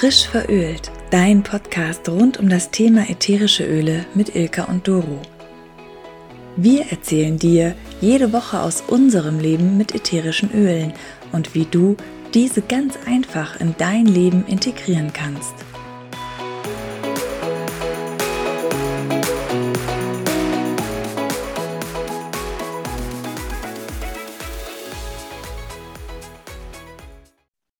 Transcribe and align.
Frisch 0.00 0.26
verölt, 0.26 0.90
dein 1.10 1.42
Podcast 1.42 2.08
rund 2.08 2.38
um 2.38 2.48
das 2.48 2.70
Thema 2.70 3.10
ätherische 3.10 3.66
Öle 3.66 4.06
mit 4.14 4.34
Ilka 4.34 4.64
und 4.64 4.88
Doro. 4.88 5.20
Wir 6.56 6.86
erzählen 6.90 7.38
dir 7.38 7.74
jede 8.00 8.32
Woche 8.32 8.60
aus 8.60 8.82
unserem 8.86 9.38
Leben 9.38 9.76
mit 9.76 9.94
ätherischen 9.94 10.54
Ölen 10.54 10.94
und 11.32 11.54
wie 11.54 11.66
du 11.66 11.98
diese 12.32 12.62
ganz 12.62 12.94
einfach 13.04 13.60
in 13.60 13.74
dein 13.76 14.06
Leben 14.06 14.46
integrieren 14.46 15.12
kannst. 15.12 15.52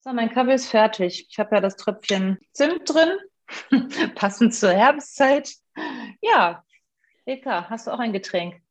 So, 0.02 0.14
mein 0.14 0.32
Kaffee 0.32 0.54
ist 0.54 0.68
fertig. 0.68 1.26
Ich 1.28 1.38
habe 1.38 1.56
ja 1.56 1.60
das 1.60 1.76
Tröpfchen 1.76 2.38
Zimt 2.52 2.88
drin, 2.88 3.18
passend 4.14 4.54
zur 4.54 4.72
Herbstzeit. 4.72 5.52
Ja, 6.22 6.64
Eka, 7.26 7.68
hast 7.68 7.86
du 7.86 7.90
auch 7.90 7.98
ein 7.98 8.14
Getränk? 8.14 8.62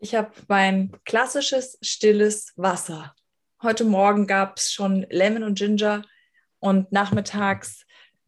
Ich 0.00 0.14
habe 0.14 0.32
mein 0.48 0.92
klassisches 1.04 1.78
stilles 1.82 2.54
Wasser. 2.56 3.14
Heute 3.62 3.84
Morgen 3.84 4.26
gab 4.26 4.56
es 4.56 4.72
schon 4.72 5.06
Lemon 5.10 5.42
und 5.42 5.58
Ginger 5.58 6.06
und 6.58 6.90
nachmittags 6.90 7.84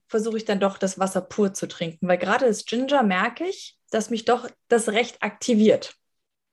versuche 0.09 0.37
ich 0.37 0.45
dann 0.45 0.60
doch 0.60 0.77
das 0.77 0.98
Wasser 0.98 1.23
pur 1.23 1.54
zu 1.54 1.66
trinken, 1.66 2.09
weil 2.09 2.18
gerade 2.18 2.45
das 2.45 2.66
Ginger 2.66 3.02
merke 3.02 3.46
ich, 3.46 3.79
dass 3.90 4.10
mich 4.10 4.27
doch 4.27 4.51
das 4.68 4.90
recht 4.90 5.23
aktiviert. 5.23 5.95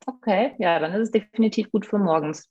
Okay, 0.05 0.55
ja, 0.57 0.79
dann 0.79 0.93
ist 0.93 1.01
es 1.01 1.11
definitiv 1.11 1.69
gut 1.69 1.85
für 1.85 1.97
morgens. 1.97 2.47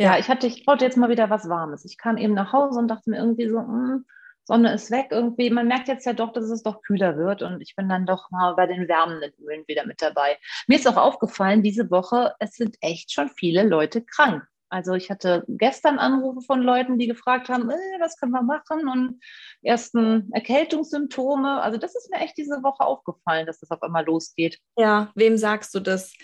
Ja, 0.00 0.18
ich 0.18 0.28
hatte, 0.28 0.46
ich 0.46 0.64
brauchte 0.64 0.86
jetzt 0.86 0.96
mal 0.96 1.10
wieder 1.10 1.28
was 1.28 1.46
Warmes. 1.46 1.84
Ich 1.84 1.98
kam 1.98 2.16
eben 2.16 2.32
nach 2.32 2.54
Hause 2.54 2.78
und 2.78 2.88
dachte 2.88 3.10
mir 3.10 3.18
irgendwie 3.18 3.46
so, 3.48 3.58
mh, 3.58 3.66
hm, 3.66 4.06
Sonne 4.44 4.72
ist 4.72 4.90
weg 4.90 5.08
irgendwie. 5.10 5.50
Man 5.50 5.68
merkt 5.68 5.88
jetzt 5.88 6.06
ja 6.06 6.14
doch, 6.14 6.32
dass 6.32 6.46
es 6.46 6.62
doch 6.62 6.80
kühler 6.80 7.18
wird 7.18 7.42
und 7.42 7.60
ich 7.60 7.76
bin 7.76 7.86
dann 7.86 8.06
doch 8.06 8.30
mal 8.30 8.54
bei 8.54 8.66
den 8.66 8.88
wärmenden 8.88 9.32
Ölen 9.44 9.62
wieder 9.68 9.84
mit 9.84 10.00
dabei. 10.00 10.38
Mir 10.66 10.78
ist 10.78 10.88
auch 10.88 10.96
aufgefallen, 10.96 11.62
diese 11.62 11.90
Woche, 11.90 12.32
es 12.38 12.54
sind 12.54 12.78
echt 12.80 13.12
schon 13.12 13.28
viele 13.28 13.62
Leute 13.62 14.02
krank. 14.02 14.42
Also 14.70 14.94
ich 14.94 15.10
hatte 15.10 15.44
gestern 15.48 15.98
Anrufe 15.98 16.40
von 16.40 16.62
Leuten, 16.62 16.96
die 16.96 17.06
gefragt 17.06 17.50
haben, 17.50 17.68
äh, 17.68 18.00
was 18.00 18.16
können 18.16 18.32
wir 18.32 18.42
machen 18.42 18.88
und 18.88 19.20
ersten 19.62 20.32
Erkältungssymptome. 20.32 21.60
Also 21.60 21.76
das 21.76 21.94
ist 21.94 22.10
mir 22.10 22.20
echt 22.20 22.38
diese 22.38 22.62
Woche 22.62 22.86
aufgefallen, 22.86 23.46
dass 23.46 23.60
das 23.60 23.70
auf 23.70 23.82
einmal 23.82 24.06
losgeht. 24.06 24.58
Ja, 24.78 25.12
wem 25.14 25.36
sagst 25.36 25.74
du 25.74 25.80
das? 25.80 26.14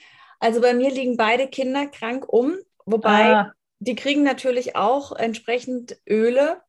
Also 0.40 0.62
bei 0.62 0.72
mir 0.72 0.90
liegen 0.90 1.18
beide 1.18 1.48
Kinder 1.48 1.88
krank 1.88 2.24
um, 2.26 2.54
wobei 2.86 3.34
ah. 3.34 3.52
Die 3.78 3.94
kriegen 3.94 4.22
natürlich 4.22 4.76
auch 4.76 5.12
entsprechend 5.12 5.98
Öle, 6.08 6.62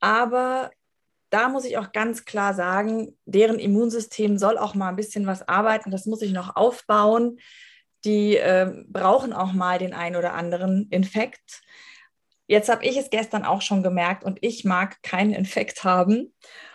aber 0.00 0.70
da 1.30 1.48
muss 1.48 1.64
ich 1.64 1.78
auch 1.78 1.92
ganz 1.92 2.24
klar 2.24 2.54
sagen, 2.54 3.16
deren 3.24 3.58
Immunsystem 3.58 4.36
soll 4.36 4.58
auch 4.58 4.74
mal 4.74 4.88
ein 4.88 4.96
bisschen 4.96 5.26
was 5.26 5.46
arbeiten. 5.46 5.92
Das 5.92 6.06
muss 6.06 6.22
ich 6.22 6.32
noch 6.32 6.56
aufbauen. 6.56 7.38
Die 8.04 8.36
äh, 8.36 8.84
brauchen 8.88 9.32
auch 9.32 9.52
mal 9.52 9.78
den 9.78 9.94
einen 9.94 10.16
oder 10.16 10.34
anderen 10.34 10.88
Infekt. 10.90 11.62
Jetzt 12.48 12.68
habe 12.68 12.84
ich 12.84 12.96
es 12.96 13.10
gestern 13.10 13.44
auch 13.44 13.62
schon 13.62 13.84
gemerkt 13.84 14.24
und 14.24 14.38
ich 14.42 14.64
mag 14.64 15.00
keinen 15.02 15.32
Infekt 15.32 15.84
haben 15.84 16.34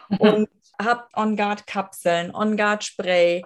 und 0.20 0.48
habe 0.82 1.06
On-Guard-Kapseln, 1.14 2.34
On-Guard-Spray, 2.34 3.44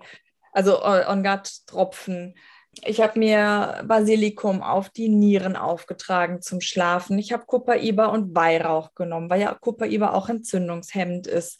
also 0.51 0.75
äh, 0.83 1.05
On-Guard-Tropfen 1.07 2.35
ich 2.83 3.01
habe 3.01 3.19
mir 3.19 3.83
Basilikum 3.85 4.61
auf 4.61 4.89
die 4.89 5.09
Nieren 5.09 5.55
aufgetragen 5.55 6.41
zum 6.41 6.61
Schlafen. 6.61 7.17
Ich 7.17 7.33
habe 7.33 7.45
Copaiba 7.45 8.07
und 8.07 8.35
Weihrauch 8.35 8.93
genommen, 8.95 9.29
weil 9.29 9.41
ja 9.41 9.53
Copaiba 9.53 10.13
auch 10.13 10.29
entzündungshemmend 10.29 11.27
ist. 11.27 11.59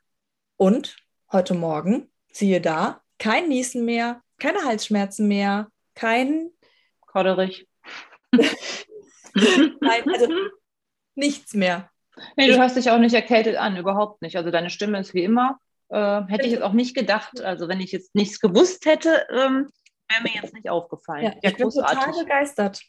Und 0.57 0.97
heute 1.31 1.53
Morgen, 1.53 2.09
siehe 2.31 2.61
da, 2.61 3.01
kein 3.17 3.47
Niesen 3.47 3.85
mehr, 3.85 4.21
keine 4.39 4.63
Halsschmerzen 4.63 5.27
mehr, 5.27 5.67
kein 5.95 6.51
Kodderich. 7.01 7.67
Nein, 8.31 10.03
also 10.13 10.27
nichts 11.15 11.53
mehr. 11.53 11.89
Nee, 12.35 12.47
du 12.47 12.59
hast 12.59 12.75
dich 12.75 12.91
auch 12.91 12.99
nicht 12.99 13.15
erkältet 13.15 13.57
an, 13.57 13.77
überhaupt 13.77 14.21
nicht. 14.21 14.35
Also 14.35 14.51
deine 14.51 14.69
Stimme 14.69 14.99
ist 14.99 15.13
wie 15.13 15.23
immer. 15.23 15.59
Äh, 15.89 16.21
hätte 16.27 16.45
ich 16.45 16.51
jetzt 16.51 16.63
auch 16.63 16.73
nicht 16.73 16.95
gedacht. 16.95 17.41
Also 17.41 17.67
wenn 17.67 17.79
ich 17.79 17.91
jetzt 17.91 18.15
nichts 18.15 18.39
gewusst 18.39 18.85
hätte, 18.85 19.25
ähm, 19.31 19.69
wäre 20.09 20.23
mir 20.23 20.41
jetzt 20.41 20.53
nicht 20.53 20.69
aufgefallen. 20.69 21.23
Ja, 21.23 21.33
ja 21.41 21.49
ich 21.49 21.57
bin 21.57 21.69
total 21.69 22.11
begeistert. 22.11 22.81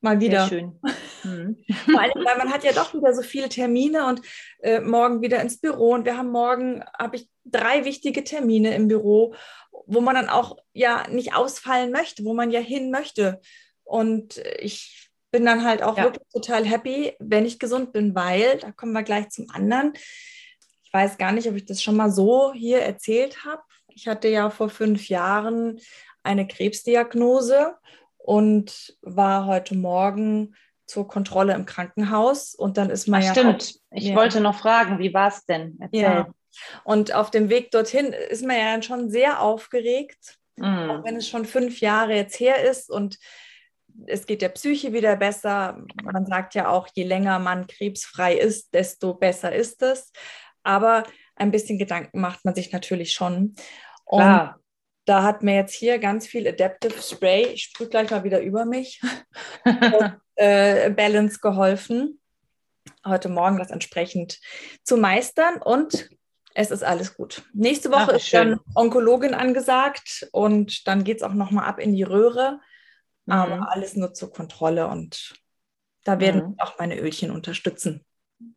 Mal 0.00 0.20
wieder. 0.20 0.46
Sehr 0.46 0.60
schön. 0.60 0.80
Mhm. 1.24 1.56
Vor 1.90 2.00
allem, 2.00 2.24
weil 2.24 2.38
man 2.38 2.52
hat 2.52 2.64
ja 2.64 2.72
doch 2.72 2.94
wieder 2.94 3.14
so 3.14 3.22
viele 3.22 3.48
Termine 3.48 4.06
und 4.06 4.20
äh, 4.62 4.80
morgen 4.80 5.22
wieder 5.22 5.40
ins 5.40 5.58
Büro. 5.58 5.94
Und 5.94 6.04
wir 6.04 6.16
haben 6.16 6.30
morgen, 6.30 6.84
habe 6.98 7.16
ich 7.16 7.28
drei 7.44 7.84
wichtige 7.84 8.22
Termine 8.24 8.74
im 8.74 8.88
Büro, 8.88 9.34
wo 9.86 10.00
man 10.00 10.14
dann 10.14 10.28
auch 10.28 10.56
ja 10.72 11.06
nicht 11.08 11.34
ausfallen 11.34 11.90
möchte, 11.90 12.24
wo 12.24 12.34
man 12.34 12.50
ja 12.50 12.60
hin 12.60 12.90
möchte. 12.90 13.40
Und 13.84 14.42
ich 14.58 15.10
bin 15.30 15.44
dann 15.44 15.64
halt 15.64 15.82
auch 15.82 15.96
ja. 15.96 16.04
wirklich 16.04 16.26
total 16.32 16.64
happy, 16.64 17.14
wenn 17.18 17.46
ich 17.46 17.58
gesund 17.58 17.92
bin, 17.92 18.14
weil, 18.14 18.58
da 18.58 18.72
kommen 18.72 18.92
wir 18.92 19.02
gleich 19.02 19.28
zum 19.30 19.48
anderen. 19.50 19.92
Ich 20.84 20.92
weiß 20.92 21.18
gar 21.18 21.32
nicht, 21.32 21.48
ob 21.48 21.56
ich 21.56 21.66
das 21.66 21.82
schon 21.82 21.96
mal 21.96 22.10
so 22.10 22.52
hier 22.52 22.80
erzählt 22.80 23.44
habe. 23.44 23.62
Ich 23.88 24.08
hatte 24.08 24.28
ja 24.28 24.50
vor 24.50 24.68
fünf 24.68 25.08
Jahren 25.08 25.80
eine 26.26 26.46
Krebsdiagnose 26.46 27.74
und 28.18 28.96
war 29.02 29.46
heute 29.46 29.74
Morgen 29.76 30.54
zur 30.86 31.08
Kontrolle 31.08 31.54
im 31.54 31.66
Krankenhaus 31.66 32.54
und 32.54 32.76
dann 32.76 32.90
ist 32.90 33.08
man 33.08 33.22
Ach, 33.22 33.26
ja. 33.26 33.32
Stimmt, 33.32 33.62
auch, 33.62 33.96
ich 33.96 34.04
ja. 34.04 34.14
wollte 34.14 34.40
noch 34.40 34.56
fragen, 34.58 34.98
wie 34.98 35.14
war 35.14 35.28
es 35.28 35.44
denn? 35.46 35.78
Erzähl. 35.80 36.00
Ja. 36.00 36.28
Und 36.84 37.14
auf 37.14 37.30
dem 37.30 37.48
Weg 37.48 37.70
dorthin 37.70 38.12
ist 38.12 38.44
man 38.44 38.56
ja 38.56 38.82
schon 38.82 39.10
sehr 39.10 39.40
aufgeregt, 39.42 40.38
mm. 40.56 40.90
auch 40.90 41.04
wenn 41.04 41.16
es 41.16 41.28
schon 41.28 41.44
fünf 41.44 41.80
Jahre 41.80 42.14
jetzt 42.14 42.38
her 42.40 42.62
ist 42.62 42.90
und 42.90 43.18
es 44.06 44.26
geht 44.26 44.42
der 44.42 44.50
Psyche 44.50 44.92
wieder 44.92 45.16
besser. 45.16 45.82
Man 46.02 46.26
sagt 46.26 46.54
ja 46.54 46.68
auch, 46.68 46.88
je 46.94 47.04
länger 47.04 47.38
man 47.38 47.66
krebsfrei 47.66 48.34
ist, 48.34 48.74
desto 48.74 49.14
besser 49.14 49.54
ist 49.54 49.82
es. 49.82 50.12
Aber 50.62 51.04
ein 51.34 51.50
bisschen 51.50 51.78
Gedanken 51.78 52.20
macht 52.20 52.44
man 52.44 52.54
sich 52.54 52.72
natürlich 52.72 53.12
schon. 53.12 53.54
Und 54.04 54.20
Klar. 54.20 54.60
Da 55.06 55.22
hat 55.22 55.42
mir 55.42 55.54
jetzt 55.54 55.72
hier 55.72 55.98
ganz 55.98 56.26
viel 56.26 56.46
Adaptive 56.46 57.00
Spray, 57.00 57.46
ich 57.46 57.62
sprühe 57.64 57.88
gleich 57.88 58.10
mal 58.10 58.24
wieder 58.24 58.40
über 58.40 58.64
mich, 58.64 59.00
und, 59.64 60.16
äh, 60.34 60.90
Balance 60.90 61.38
geholfen, 61.40 62.20
heute 63.04 63.28
Morgen 63.28 63.58
das 63.58 63.70
entsprechend 63.70 64.40
zu 64.82 64.96
meistern 64.96 65.62
und 65.62 66.10
es 66.54 66.70
ist 66.70 66.82
alles 66.82 67.16
gut. 67.16 67.44
Nächste 67.52 67.90
Woche 67.90 68.12
Ach, 68.12 68.16
ist 68.16 68.32
dann 68.34 68.58
Onkologin 68.74 69.34
angesagt 69.34 70.28
und 70.32 70.88
dann 70.88 71.04
geht 71.04 71.18
es 71.18 71.22
auch 71.22 71.34
nochmal 71.34 71.66
ab 71.66 71.78
in 71.78 71.94
die 71.94 72.02
Röhre, 72.02 72.58
mhm. 73.26 73.32
aber 73.32 73.72
alles 73.72 73.94
nur 73.94 74.12
zur 74.12 74.32
Kontrolle 74.32 74.88
und 74.88 75.34
da 76.02 76.18
werden 76.18 76.48
mhm. 76.48 76.54
auch 76.58 76.78
meine 76.78 76.98
Ölchen 76.98 77.30
unterstützen. 77.30 78.04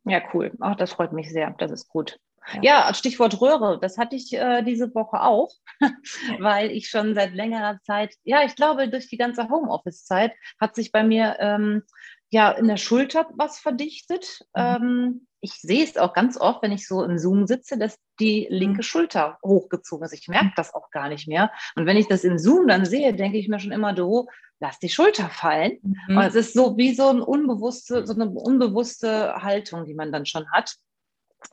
Ja, 0.03 0.21
cool. 0.33 0.51
Ach, 0.59 0.75
das 0.75 0.93
freut 0.93 1.13
mich 1.13 1.29
sehr. 1.29 1.53
Das 1.59 1.71
ist 1.71 1.89
gut. 1.89 2.19
Ja, 2.55 2.87
ja 2.87 2.93
Stichwort 2.93 3.39
Röhre, 3.41 3.79
das 3.79 3.97
hatte 3.97 4.15
ich 4.15 4.33
äh, 4.33 4.63
diese 4.63 4.93
Woche 4.93 5.21
auch, 5.21 5.51
weil 6.39 6.71
ich 6.71 6.89
schon 6.89 7.15
seit 7.15 7.33
längerer 7.33 7.79
Zeit, 7.83 8.15
ja, 8.23 8.43
ich 8.43 8.55
glaube, 8.55 8.89
durch 8.89 9.09
die 9.09 9.17
ganze 9.17 9.49
Homeoffice-Zeit 9.49 10.33
hat 10.59 10.75
sich 10.75 10.91
bei 10.91 11.03
mir 11.03 11.37
ähm, 11.39 11.83
ja 12.29 12.51
in 12.51 12.67
der 12.67 12.77
Schulter 12.77 13.27
was 13.35 13.59
verdichtet. 13.59 14.41
Mhm. 14.55 14.61
Ähm, 14.61 15.27
ich 15.41 15.53
sehe 15.53 15.83
es 15.83 15.97
auch 15.97 16.13
ganz 16.13 16.37
oft, 16.37 16.61
wenn 16.61 16.71
ich 16.71 16.87
so 16.87 17.03
im 17.03 17.17
Zoom 17.17 17.47
sitze, 17.47 17.77
dass 17.77 17.97
die 18.19 18.47
linke 18.49 18.79
mhm. 18.79 18.83
Schulter 18.83 19.37
hochgezogen 19.43 20.05
ist. 20.05 20.13
Ich 20.13 20.27
merke 20.27 20.47
mhm. 20.47 20.53
das 20.55 20.73
auch 20.73 20.91
gar 20.91 21.09
nicht 21.09 21.27
mehr. 21.27 21.51
Und 21.75 21.85
wenn 21.85 21.97
ich 21.97 22.07
das 22.07 22.23
im 22.23 22.37
Zoom 22.37 22.67
dann 22.67 22.85
sehe, 22.85 23.13
denke 23.13 23.37
ich 23.37 23.47
mir 23.47 23.59
schon 23.59 23.71
immer, 23.71 23.93
du, 23.93 24.27
lass 24.59 24.79
die 24.79 24.89
Schulter 24.89 25.29
fallen. 25.29 25.79
Mhm. 25.81 26.17
Und 26.17 26.23
es 26.23 26.35
ist 26.35 26.53
so 26.53 26.77
wie 26.77 26.93
so, 26.93 27.09
ein 27.09 27.21
unbewusste, 27.21 28.05
so 28.05 28.13
eine 28.13 28.29
unbewusste 28.29 29.35
Haltung, 29.35 29.85
die 29.85 29.93
man 29.93 30.11
dann 30.11 30.25
schon 30.25 30.51
hat. 30.51 30.75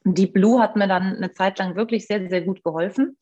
Die 0.04 0.26
Blue 0.26 0.60
hat 0.60 0.76
mir 0.76 0.88
dann 0.88 1.16
eine 1.16 1.32
Zeit 1.32 1.58
lang 1.58 1.76
wirklich 1.76 2.06
sehr, 2.06 2.28
sehr 2.28 2.42
gut 2.42 2.62
geholfen. 2.62 3.16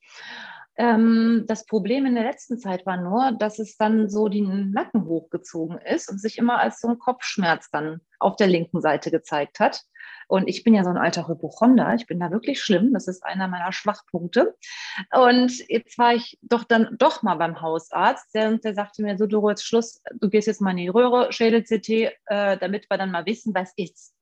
Ähm, 0.76 1.44
das 1.46 1.66
Problem 1.66 2.04
in 2.04 2.14
der 2.14 2.24
letzten 2.24 2.58
Zeit 2.58 2.84
war 2.84 2.96
nur, 2.96 3.32
dass 3.38 3.58
es 3.58 3.76
dann 3.76 4.08
so 4.08 4.28
den 4.28 4.72
Nacken 4.72 5.04
hochgezogen 5.04 5.78
ist 5.78 6.10
und 6.10 6.20
sich 6.20 6.38
immer 6.38 6.58
als 6.58 6.80
so 6.80 6.88
ein 6.88 6.98
Kopfschmerz 6.98 7.70
dann 7.70 8.00
auf 8.18 8.36
der 8.36 8.48
linken 8.48 8.80
Seite 8.80 9.10
gezeigt 9.10 9.60
hat. 9.60 9.84
Und 10.26 10.48
ich 10.48 10.64
bin 10.64 10.74
ja 10.74 10.82
so 10.82 10.90
ein 10.90 10.96
alter 10.96 11.28
Hypochonder. 11.28 11.94
Ich 11.94 12.06
bin 12.06 12.18
da 12.18 12.30
wirklich 12.30 12.60
schlimm. 12.60 12.92
Das 12.92 13.08
ist 13.08 13.24
einer 13.24 13.46
meiner 13.46 13.72
Schwachpunkte. 13.72 14.56
Und 15.12 15.68
jetzt 15.68 15.98
war 15.98 16.14
ich 16.14 16.38
doch 16.42 16.64
dann 16.64 16.96
doch 16.98 17.22
mal 17.22 17.36
beim 17.36 17.60
Hausarzt. 17.60 18.34
Der, 18.34 18.56
der 18.58 18.74
sagte 18.74 19.02
mir 19.02 19.16
so, 19.18 19.26
du 19.26 19.48
jetzt 19.48 19.64
Schluss, 19.64 20.02
du 20.18 20.28
gehst 20.28 20.46
jetzt 20.46 20.60
mal 20.60 20.70
in 20.70 20.78
die 20.78 20.88
Röhre, 20.88 21.32
Schädel-CT, 21.32 21.88
äh, 22.26 22.56
damit 22.58 22.88
wir 22.90 22.98
dann 22.98 23.10
mal 23.10 23.26
wissen, 23.26 23.54
was 23.54 23.72
ist. 23.76 24.14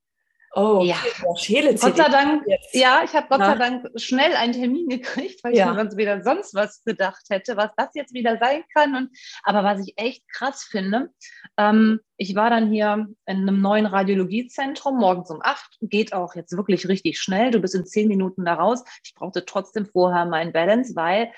Oh, 0.54 0.82
ja. 0.84 0.96
Schäle 1.36 1.74
Gott 1.74 1.96
sei 1.96 2.08
Dank, 2.08 2.44
jetzt. 2.46 2.74
ja, 2.74 3.02
ich 3.04 3.14
habe 3.14 3.26
Gott 3.30 3.40
sei 3.40 3.54
Dank 3.56 3.88
schnell 3.96 4.36
einen 4.36 4.52
Termin 4.52 4.88
gekriegt, 4.88 5.42
weil 5.42 5.56
ja. 5.56 5.64
ich 5.64 5.70
mir 5.70 5.78
sonst 5.78 5.96
wieder 5.96 6.22
sonst 6.22 6.54
was 6.54 6.84
gedacht 6.84 7.22
hätte, 7.30 7.56
was 7.56 7.70
das 7.76 7.88
jetzt 7.94 8.12
wieder 8.12 8.38
sein 8.38 8.62
kann. 8.74 8.94
Und, 8.94 9.10
aber 9.44 9.64
was 9.64 9.80
ich 9.80 9.94
echt 9.96 10.28
krass 10.28 10.64
finde, 10.64 11.10
ähm, 11.56 12.00
ich 12.18 12.34
war 12.34 12.50
dann 12.50 12.70
hier 12.70 13.08
in 13.26 13.36
einem 13.36 13.62
neuen 13.62 13.86
Radiologiezentrum 13.86 14.98
morgens 14.98 15.30
um 15.30 15.40
acht, 15.42 15.78
geht 15.80 16.12
auch 16.12 16.34
jetzt 16.34 16.54
wirklich 16.56 16.86
richtig 16.86 17.18
schnell. 17.18 17.50
Du 17.50 17.58
bist 17.58 17.74
in 17.74 17.86
zehn 17.86 18.08
Minuten 18.08 18.44
da 18.44 18.54
raus. 18.54 18.84
Ich 19.04 19.14
brauchte 19.14 19.46
trotzdem 19.46 19.86
vorher 19.86 20.26
meinen 20.26 20.52
Balance, 20.52 20.94
weil 20.94 21.32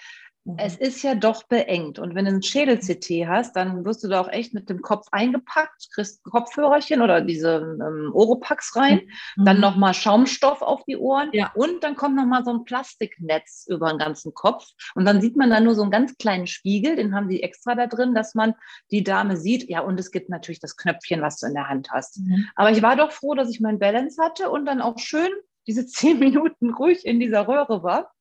es 0.59 0.79
mhm. 0.79 0.87
ist 0.87 1.03
ja 1.03 1.15
doch 1.15 1.45
beengt. 1.45 1.99
Und 1.99 2.15
wenn 2.15 2.27
du 2.27 2.33
ein 2.33 2.43
Schädel-CT 2.43 3.27
hast, 3.27 3.57
dann 3.57 3.85
wirst 3.85 4.05
du 4.05 4.09
da 4.09 4.21
auch 4.21 4.29
echt 4.29 4.53
mit 4.53 4.69
dem 4.69 4.83
Kopf 4.83 5.07
eingepackt, 5.11 5.89
kriegst 5.95 6.23
Kopfhörerchen 6.23 7.01
oder 7.01 7.23
diese 7.23 7.79
ähm, 7.81 8.11
Oropax 8.13 8.77
rein, 8.77 9.03
mhm. 9.37 9.45
dann 9.47 9.61
nochmal 9.61 9.95
Schaumstoff 9.95 10.61
auf 10.61 10.85
die 10.85 10.99
Ohren 10.99 11.31
ja. 11.33 11.51
und 11.55 11.83
dann 11.83 11.97
kommt 11.97 12.17
nochmal 12.17 12.45
so 12.45 12.53
ein 12.53 12.65
Plastiknetz 12.65 13.67
über 13.69 13.89
den 13.89 13.99
ganzen 13.99 14.35
Kopf. 14.35 14.67
Und 14.95 15.07
dann 15.07 15.23
sieht 15.23 15.37
man 15.37 15.49
da 15.49 15.61
nur 15.61 15.75
so 15.75 15.83
einen 15.83 15.91
ganz 15.91 16.17
kleinen 16.19 16.47
Spiegel, 16.47 16.97
den 16.97 17.15
haben 17.15 17.29
die 17.29 17.43
extra 17.43 17.75
da 17.75 17.87
drin, 17.87 18.15
dass 18.15 18.35
man 18.35 18.55
die 18.91 19.03
Dame 19.03 19.39
sieht. 19.39 19.71
Ja, 19.71 19.81
und 19.81 19.99
es 19.99 20.11
gibt 20.11 20.29
natürlich 20.29 20.61
das 20.61 20.77
Knöpfchen, 20.77 21.23
was 21.23 21.39
du 21.39 21.47
in 21.47 21.55
der 21.55 21.69
Hand 21.69 21.91
hast. 21.91 22.21
Mhm. 22.21 22.49
Aber 22.55 22.71
ich 22.71 22.83
war 22.83 22.97
doch 22.97 23.13
froh, 23.13 23.35
dass 23.35 23.49
ich 23.49 23.61
mein 23.61 23.79
Balance 23.79 24.23
hatte 24.23 24.51
und 24.51 24.67
dann 24.67 24.83
auch 24.83 24.99
schön 24.99 25.31
diese 25.67 25.87
zehn 25.87 26.19
Minuten 26.19 26.75
ruhig 26.75 27.07
in 27.07 27.19
dieser 27.19 27.49
Röhre 27.49 27.83
war. 27.83 28.14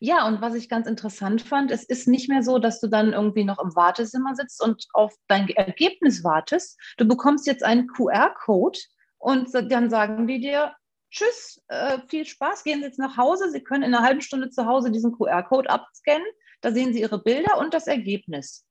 Ja, 0.00 0.28
und 0.28 0.40
was 0.40 0.54
ich 0.54 0.68
ganz 0.68 0.86
interessant 0.86 1.42
fand, 1.42 1.72
es 1.72 1.82
ist 1.82 2.06
nicht 2.06 2.28
mehr 2.28 2.42
so, 2.42 2.58
dass 2.58 2.80
du 2.80 2.86
dann 2.86 3.12
irgendwie 3.12 3.44
noch 3.44 3.58
im 3.58 3.74
Wartezimmer 3.74 4.36
sitzt 4.36 4.62
und 4.62 4.86
auf 4.92 5.12
dein 5.26 5.48
Ergebnis 5.48 6.22
wartest. 6.22 6.78
Du 6.98 7.06
bekommst 7.06 7.46
jetzt 7.46 7.64
einen 7.64 7.88
QR-Code 7.88 8.78
und 9.18 9.48
dann 9.52 9.90
sagen 9.90 10.28
die 10.28 10.40
dir, 10.40 10.72
tschüss, 11.10 11.60
äh, 11.66 11.98
viel 12.06 12.26
Spaß, 12.26 12.62
gehen 12.62 12.78
Sie 12.78 12.86
jetzt 12.86 13.00
nach 13.00 13.16
Hause. 13.16 13.50
Sie 13.50 13.62
können 13.62 13.82
in 13.82 13.94
einer 13.94 14.04
halben 14.04 14.20
Stunde 14.20 14.50
zu 14.50 14.66
Hause 14.66 14.92
diesen 14.92 15.12
QR-Code 15.12 15.68
abscannen. 15.68 16.26
Da 16.60 16.70
sehen 16.70 16.92
Sie 16.92 17.00
Ihre 17.00 17.20
Bilder 17.20 17.58
und 17.58 17.74
das 17.74 17.88
Ergebnis. 17.88 18.64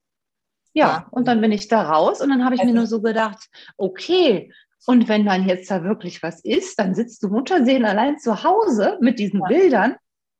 Ja, 0.73 0.87
ja, 0.87 1.07
und 1.11 1.27
dann 1.27 1.41
bin 1.41 1.51
ich 1.51 1.67
da 1.67 1.81
raus 1.89 2.21
und 2.21 2.29
dann 2.29 2.45
habe 2.45 2.55
ich 2.55 2.61
also, 2.61 2.71
mir 2.71 2.79
nur 2.79 2.87
so 2.87 3.01
gedacht, 3.01 3.49
okay, 3.77 4.53
und 4.85 5.09
wenn 5.09 5.25
dann 5.25 5.47
jetzt 5.47 5.71
da 5.71 5.83
wirklich 5.83 6.21
was 6.23 6.39
ist, 6.45 6.79
dann 6.79 6.95
sitzt 6.95 7.23
du 7.23 7.29
Mutterseelen 7.29 7.83
allein 7.83 8.19
zu 8.19 8.43
Hause 8.43 8.97
mit 9.01 9.19
diesen 9.19 9.41
ja. 9.41 9.47
Bildern 9.47 9.95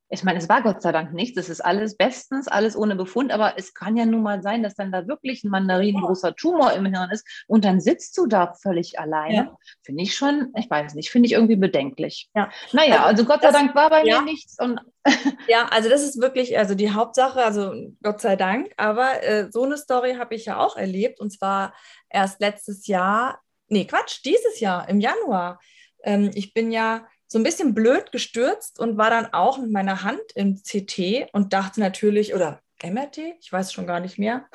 ich 0.10 0.24
meine, 0.24 0.40
es 0.40 0.48
war 0.48 0.62
Gott 0.62 0.82
sei 0.82 0.94
Dank 0.94 1.14
nichts, 1.14 1.38
es 1.38 1.50
ist 1.50 1.60
alles 1.60 1.98
bestens, 1.98 2.48
alles 2.48 2.78
ohne 2.78 2.96
Befund, 2.96 3.32
aber 3.32 3.58
es 3.58 3.74
kann 3.74 3.98
ja 3.98 4.06
nun 4.06 4.24
mal 4.24 4.42
sein, 4.42 4.64
dass 4.64 4.76
dann 4.76 4.92
da 4.92 5.06
wirklich 5.08 5.44
ein 5.44 5.50
mandarinengroßer 5.50 6.34
Tumor 6.36 6.72
im 6.74 6.86
Hirn 6.86 7.12
ist 7.12 7.28
und 7.48 7.66
dann 7.66 7.82
sitzt 7.82 8.18
du 8.18 8.26
da 8.26 8.54
völlig 8.54 9.00
alleine. 9.00 9.36
Ja. 9.36 9.58
Finde 9.84 10.04
ich 10.04 10.16
schon, 10.16 10.54
ich 10.56 10.70
weiß 10.70 10.96
nicht, 10.96 11.10
finde 11.10 11.28
ich 11.28 11.34
irgendwie 11.34 11.58
bedenklich. 11.58 12.30
Ja. 12.36 12.50
Naja, 12.72 13.04
also, 13.04 13.08
also 13.08 13.26
Gott 13.26 13.42
sei 13.42 13.52
Dank 13.52 13.76
war 13.76 13.90
bei 13.90 14.06
ja. 14.06 14.20
mir 14.20 14.32
nichts. 14.32 14.58
Und 14.60 14.80
ja, 15.48 15.68
also 15.72 15.90
das 15.90 16.04
ist 16.04 16.22
wirklich, 16.22 16.58
also 16.58 16.74
die 16.74 16.92
Hauptsache, 16.92 17.44
also 17.44 17.74
Gott 18.02 18.22
sei 18.22 18.38
Dank, 18.38 18.72
aber 18.78 19.24
äh, 19.24 19.52
so 19.52 19.64
eine 19.64 19.78
Story 19.78 20.16
habe 20.16 20.36
ich 20.36 20.46
ja 20.46 20.58
auch 20.58 20.78
erlebt 20.78 21.20
und 21.20 21.32
zwar 21.32 21.74
erst 22.10 22.40
letztes 22.40 22.88
Jahr, 22.88 23.42
nee, 23.68 23.86
Quatsch, 23.86 24.22
dieses 24.24 24.62
Jahr 24.62 24.88
im 24.88 25.02
Januar. 25.02 25.60
Ähm, 26.04 26.32
ich 26.34 26.54
bin 26.54 26.72
ja 26.72 27.06
so 27.28 27.38
ein 27.38 27.44
bisschen 27.44 27.74
blöd 27.74 28.12
gestürzt 28.12 28.80
und 28.80 28.98
war 28.98 29.10
dann 29.10 29.34
auch 29.34 29.58
mit 29.58 29.72
meiner 29.72 30.04
Hand 30.04 30.22
im 30.36 30.62
CT 30.62 31.30
und 31.34 31.54
dachte 31.54 31.80
natürlich, 31.80 32.34
oder 32.34 32.62
MRT, 32.84 33.18
ich 33.40 33.52
weiß 33.52 33.74
schon 33.74 33.88
gar 33.88 34.00
nicht 34.00 34.18
mehr, 34.18 34.48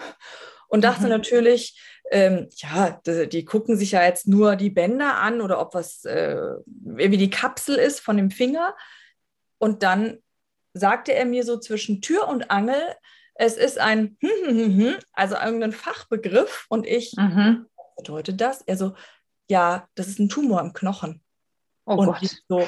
und 0.68 0.82
dachte 0.84 1.04
mhm. 1.04 1.10
natürlich, 1.10 1.78
ähm, 2.10 2.48
ja, 2.56 3.00
die, 3.06 3.28
die, 3.28 3.44
gucken 3.44 3.76
sich 3.76 3.92
ja 3.92 4.02
jetzt 4.04 4.26
nur 4.26 4.56
die 4.56 4.70
Bänder 4.70 5.16
an 5.18 5.40
oder 5.40 5.60
ob 5.60 5.74
was, 5.74 6.04
äh, 6.04 6.36
wie 6.64 7.16
die 7.16 7.30
Kapsel 7.30 7.76
ist 7.76 8.00
von 8.00 8.16
dem 8.16 8.30
Finger. 8.30 8.74
Und 9.58 9.82
dann 9.82 10.18
sagte 10.72 11.12
er 11.12 11.26
mir 11.26 11.44
so 11.44 11.58
zwischen 11.58 12.00
Tür 12.00 12.26
und 12.28 12.50
Angel, 12.50 12.80
es 13.34 13.56
ist 13.56 13.78
ein, 13.78 14.16
also 15.12 15.36
irgendein 15.36 15.72
Fachbegriff. 15.72 16.66
Und 16.68 16.86
ich, 16.86 17.14
mhm. 17.16 17.66
was 17.76 17.96
bedeutet 17.96 18.40
das? 18.40 18.62
Er 18.62 18.76
so, 18.76 18.94
ja, 19.50 19.88
das 19.94 20.08
ist 20.08 20.18
ein 20.18 20.28
Tumor 20.28 20.60
im 20.60 20.72
Knochen. 20.72 21.21
Oh 21.84 21.94
und 21.94 22.06
Gott. 22.06 22.44
so, 22.48 22.60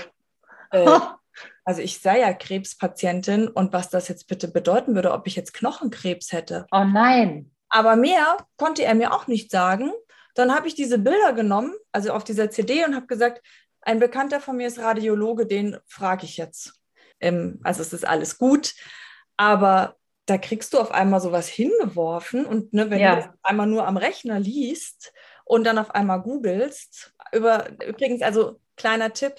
äh, 0.70 1.00
also 1.64 1.80
ich 1.80 2.00
sei 2.00 2.20
ja 2.20 2.32
Krebspatientin 2.32 3.48
und 3.48 3.72
was 3.72 3.90
das 3.90 4.08
jetzt 4.08 4.26
bitte 4.28 4.48
bedeuten 4.48 4.94
würde, 4.94 5.12
ob 5.12 5.26
ich 5.26 5.36
jetzt 5.36 5.54
Knochenkrebs 5.54 6.32
hätte. 6.32 6.66
Oh 6.72 6.84
nein. 6.84 7.50
Aber 7.68 7.96
mehr 7.96 8.36
konnte 8.56 8.84
er 8.84 8.94
mir 8.94 9.12
auch 9.12 9.26
nicht 9.26 9.50
sagen. 9.50 9.92
Dann 10.34 10.54
habe 10.54 10.66
ich 10.68 10.74
diese 10.74 10.98
Bilder 10.98 11.32
genommen, 11.32 11.74
also 11.92 12.12
auf 12.12 12.24
dieser 12.24 12.50
CD 12.50 12.84
und 12.84 12.94
habe 12.94 13.06
gesagt, 13.06 13.42
ein 13.82 13.98
Bekannter 13.98 14.40
von 14.40 14.56
mir 14.56 14.66
ist 14.66 14.78
Radiologe, 14.78 15.46
den 15.46 15.76
frage 15.86 16.24
ich 16.24 16.36
jetzt. 16.36 16.80
Ähm, 17.20 17.60
also 17.62 17.82
es 17.82 17.92
ist 17.92 18.06
alles 18.06 18.38
gut, 18.38 18.74
aber 19.36 19.96
da 20.26 20.38
kriegst 20.38 20.72
du 20.72 20.78
auf 20.78 20.90
einmal 20.90 21.20
sowas 21.20 21.48
hingeworfen 21.48 22.46
und 22.46 22.72
ne, 22.72 22.90
wenn 22.90 23.00
ja. 23.00 23.16
du 23.16 23.22
das 23.22 23.30
einmal 23.42 23.66
nur 23.66 23.86
am 23.86 23.96
Rechner 23.96 24.40
liest 24.40 25.12
und 25.44 25.64
dann 25.64 25.78
auf 25.78 25.94
einmal 25.94 26.22
googelst, 26.22 27.14
über, 27.32 27.68
übrigens, 27.86 28.22
also 28.22 28.60
kleiner 28.76 29.12
Tipp, 29.12 29.34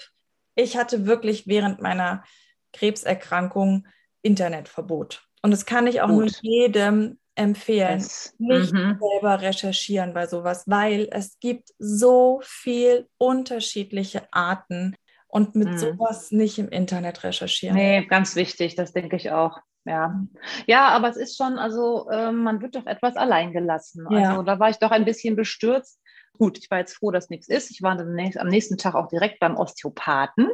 ich 0.54 0.76
hatte 0.76 1.06
wirklich 1.06 1.46
während 1.46 1.80
meiner 1.80 2.24
Krebserkrankung 2.72 3.86
Internetverbot. 4.22 5.22
Und 5.42 5.50
das 5.50 5.66
kann 5.66 5.86
ich 5.86 6.00
auch 6.00 6.08
Gut. 6.08 6.16
nur 6.18 6.30
jedem 6.42 7.18
empfehlen. 7.36 7.98
Yes. 7.98 8.34
Nicht 8.38 8.72
mhm. 8.72 8.98
selber 8.98 9.40
recherchieren 9.40 10.14
bei 10.14 10.26
sowas, 10.26 10.64
weil 10.66 11.08
es 11.12 11.38
gibt 11.38 11.70
so 11.78 12.40
viel 12.42 13.08
unterschiedliche 13.18 14.26
Arten 14.32 14.96
und 15.28 15.54
mit 15.54 15.68
mhm. 15.68 15.78
sowas 15.78 16.32
nicht 16.32 16.58
im 16.58 16.70
Internet 16.70 17.22
recherchieren. 17.22 17.76
Nee, 17.76 18.06
ganz 18.06 18.34
wichtig, 18.36 18.74
das 18.74 18.92
denke 18.92 19.16
ich 19.16 19.30
auch. 19.30 19.60
Ja. 19.84 20.20
ja, 20.66 20.88
aber 20.88 21.08
es 21.10 21.16
ist 21.16 21.36
schon, 21.36 21.58
also 21.58 22.08
äh, 22.10 22.32
man 22.32 22.60
wird 22.60 22.74
doch 22.74 22.86
etwas 22.86 23.14
allein 23.14 23.52
gelassen. 23.52 24.04
Ja. 24.10 24.30
Also 24.30 24.42
da 24.42 24.58
war 24.58 24.68
ich 24.68 24.78
doch 24.78 24.90
ein 24.90 25.04
bisschen 25.04 25.36
bestürzt, 25.36 26.00
Gut, 26.38 26.58
ich 26.58 26.70
war 26.70 26.78
jetzt 26.78 26.94
froh, 26.94 27.10
dass 27.10 27.30
nichts 27.30 27.48
ist. 27.48 27.70
Ich 27.70 27.82
war 27.82 27.96
dann 27.96 28.18
am 28.36 28.48
nächsten 28.48 28.78
Tag 28.78 28.94
auch 28.94 29.08
direkt 29.08 29.40
beim 29.40 29.56
Osteopathen. 29.56 30.50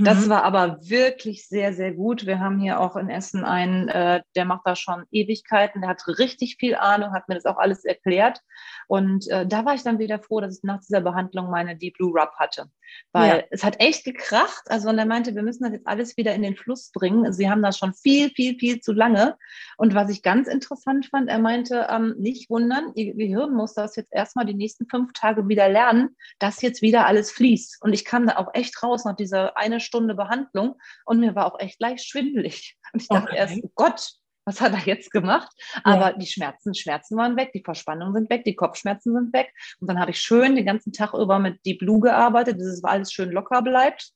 Das 0.00 0.26
mhm. 0.26 0.30
war 0.30 0.42
aber 0.42 0.78
wirklich 0.80 1.46
sehr, 1.46 1.72
sehr 1.72 1.92
gut. 1.92 2.26
Wir 2.26 2.40
haben 2.40 2.58
hier 2.58 2.80
auch 2.80 2.96
in 2.96 3.08
Essen 3.08 3.44
einen, 3.44 3.88
äh, 3.88 4.20
der 4.34 4.44
macht 4.44 4.62
da 4.64 4.74
schon 4.74 5.04
Ewigkeiten, 5.12 5.82
der 5.82 5.90
hat 5.90 6.02
richtig 6.08 6.56
viel 6.58 6.74
Ahnung, 6.74 7.12
hat 7.12 7.28
mir 7.28 7.36
das 7.36 7.44
auch 7.44 7.56
alles 7.56 7.84
erklärt. 7.84 8.40
Und 8.88 9.28
äh, 9.28 9.46
da 9.46 9.64
war 9.64 9.74
ich 9.74 9.84
dann 9.84 10.00
wieder 10.00 10.18
froh, 10.18 10.40
dass 10.40 10.58
ich 10.58 10.64
nach 10.64 10.80
dieser 10.80 11.00
Behandlung 11.00 11.50
meine 11.50 11.76
Deep 11.76 11.94
Blue 11.98 12.18
Rub 12.18 12.32
hatte. 12.36 12.66
Weil 13.12 13.38
ja. 13.38 13.44
es 13.50 13.62
hat 13.62 13.80
echt 13.80 14.04
gekracht. 14.04 14.62
Also, 14.66 14.88
und 14.88 14.98
er 14.98 15.06
meinte, 15.06 15.34
wir 15.34 15.42
müssen 15.42 15.64
das 15.64 15.72
jetzt 15.72 15.86
alles 15.86 16.16
wieder 16.16 16.34
in 16.34 16.42
den 16.42 16.56
Fluss 16.56 16.90
bringen. 16.92 17.32
Sie 17.32 17.48
haben 17.48 17.62
das 17.62 17.78
schon 17.78 17.94
viel, 17.94 18.30
viel, 18.30 18.58
viel 18.58 18.80
zu 18.80 18.92
lange. 18.92 19.36
Und 19.76 19.94
was 19.94 20.10
ich 20.10 20.22
ganz 20.22 20.48
interessant 20.48 21.06
fand, 21.06 21.28
er 21.28 21.38
meinte, 21.38 21.86
ähm, 21.90 22.14
nicht 22.18 22.50
wundern, 22.50 22.92
Ihr 22.94 23.14
Gehirn 23.14 23.54
muss 23.54 23.74
das 23.74 23.94
jetzt 23.96 24.12
erstmal 24.12 24.46
die 24.46 24.54
nächsten 24.54 24.88
fünf 24.88 25.12
Tage 25.18 25.48
wieder 25.48 25.68
lernen, 25.68 26.16
dass 26.38 26.62
jetzt 26.62 26.82
wieder 26.82 27.06
alles 27.06 27.30
fließt. 27.32 27.78
Und 27.82 27.92
ich 27.92 28.04
kam 28.04 28.26
da 28.26 28.36
auch 28.36 28.54
echt 28.54 28.82
raus 28.82 29.04
nach 29.04 29.16
dieser 29.16 29.56
eine 29.56 29.80
Stunde 29.80 30.14
Behandlung 30.14 30.76
und 31.04 31.20
mir 31.20 31.34
war 31.34 31.46
auch 31.46 31.58
echt 31.58 31.80
leicht 31.80 32.06
schwindelig. 32.06 32.76
Und 32.92 33.02
ich 33.02 33.08
dachte 33.08 33.30
okay. 33.30 33.36
erst, 33.36 33.58
oh 33.62 33.70
Gott, 33.74 34.12
was 34.46 34.60
hat 34.60 34.72
er 34.72 34.80
jetzt 34.80 35.10
gemacht? 35.10 35.50
Aber 35.82 36.12
ja. 36.12 36.18
die 36.18 36.26
Schmerzen, 36.26 36.74
Schmerzen 36.74 37.16
waren 37.16 37.36
weg, 37.36 37.50
die 37.52 37.64
Verspannungen 37.64 38.14
sind 38.14 38.30
weg, 38.30 38.44
die 38.44 38.54
Kopfschmerzen 38.54 39.12
sind 39.12 39.32
weg. 39.32 39.52
Und 39.80 39.88
dann 39.88 39.98
habe 39.98 40.12
ich 40.12 40.20
schön 40.20 40.54
den 40.54 40.64
ganzen 40.64 40.92
Tag 40.92 41.14
über 41.14 41.38
mit 41.38 41.64
Deep 41.66 41.80
Blue 41.80 42.00
gearbeitet, 42.00 42.60
dass 42.60 42.68
es 42.68 42.84
alles 42.84 43.12
schön 43.12 43.32
locker 43.32 43.62
bleibt. 43.62 44.12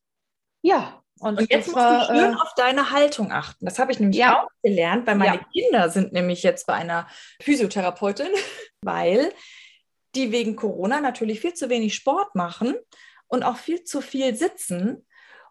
Ja. 0.63 1.03
Und, 1.19 1.39
und 1.39 1.51
jetzt 1.51 1.67
musst 1.67 1.77
war, 1.77 2.09
du 2.09 2.15
schön 2.15 2.33
äh, 2.33 2.37
auf 2.37 2.55
deine 2.57 2.93
Haltung 2.93 3.31
achten. 3.31 3.67
Das 3.67 3.79
habe 3.79 3.93
ich 3.93 4.01
nämlich 4.01 4.19
ja. 4.19 4.41
auch 4.41 4.49
gelernt, 4.63 5.07
weil 5.07 5.17
meine 5.17 5.37
ja. 5.37 5.45
Kinder 5.53 5.91
sind 5.91 6.13
nämlich 6.13 6.43
jetzt 6.43 6.67
bei 6.67 6.75
einer 6.75 7.09
Physiotherapeutin, 7.43 8.29
weil 8.83 9.33
die 10.15 10.33
wegen 10.33 10.57
Corona 10.57 11.01
natürlich 11.01 11.41
viel 11.41 11.55
zu 11.55 11.69
wenig 11.69 11.95
Sport 11.95 12.35
machen 12.35 12.75
und 13.29 13.43
auch 13.43 13.57
viel 13.57 13.85
zu 13.85 14.01
viel 14.01 14.35
sitzen 14.35 15.07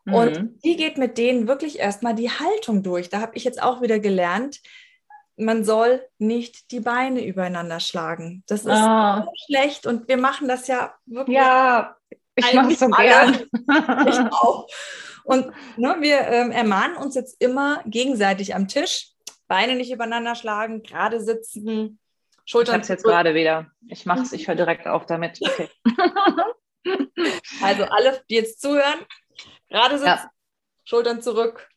und 0.05 0.39
mhm. 0.39 0.59
die 0.63 0.75
geht 0.75 0.97
mit 0.97 1.17
denen 1.17 1.47
wirklich 1.47 1.79
erstmal 1.79 2.15
die 2.15 2.29
Haltung 2.29 2.83
durch. 2.83 3.09
Da 3.09 3.21
habe 3.21 3.35
ich 3.35 3.43
jetzt 3.43 3.61
auch 3.61 3.81
wieder 3.81 3.99
gelernt, 3.99 4.61
man 5.37 5.63
soll 5.63 6.05
nicht 6.17 6.71
die 6.71 6.81
Beine 6.81 7.25
übereinander 7.25 7.79
schlagen. 7.79 8.43
Das 8.47 8.65
ist 8.65 8.75
oh. 8.75 9.31
schlecht 9.45 9.85
und 9.85 10.07
wir 10.07 10.17
machen 10.17 10.47
das 10.47 10.67
ja 10.67 10.93
wirklich. 11.05 11.37
Ja, 11.37 11.95
ich 12.35 12.53
mache 12.53 12.73
es 12.73 12.79
so 12.79 12.87
gern. 12.87 13.45
ich 14.07 14.19
auch. 14.31 14.67
Und 15.23 15.51
ne, 15.77 15.97
wir 15.99 16.19
ähm, 16.27 16.51
ermahnen 16.51 16.97
uns 16.97 17.15
jetzt 17.15 17.41
immer 17.41 17.81
gegenseitig 17.85 18.55
am 18.55 18.67
Tisch. 18.67 19.11
Beine 19.47 19.75
nicht 19.75 19.91
übereinander 19.91 20.35
schlagen, 20.35 20.83
gerade 20.83 21.21
sitzen, 21.21 21.99
Schultern. 22.49 22.81
Ich 22.81 22.87
jetzt 22.87 23.03
gerade 23.03 23.35
wieder. 23.35 23.67
Ich 23.87 24.07
mache 24.07 24.21
es, 24.21 24.33
ich 24.33 24.47
höre 24.47 24.55
direkt 24.55 24.87
auf 24.87 25.05
damit. 25.05 25.39
Okay. 25.39 25.69
also 27.61 27.83
alle, 27.83 28.23
die 28.27 28.35
jetzt 28.35 28.59
zuhören, 28.59 29.05
Gerade 29.69 29.99
sitzen, 29.99 30.07
ja. 30.07 30.31
Schultern 30.83 31.21
zurück, 31.21 31.69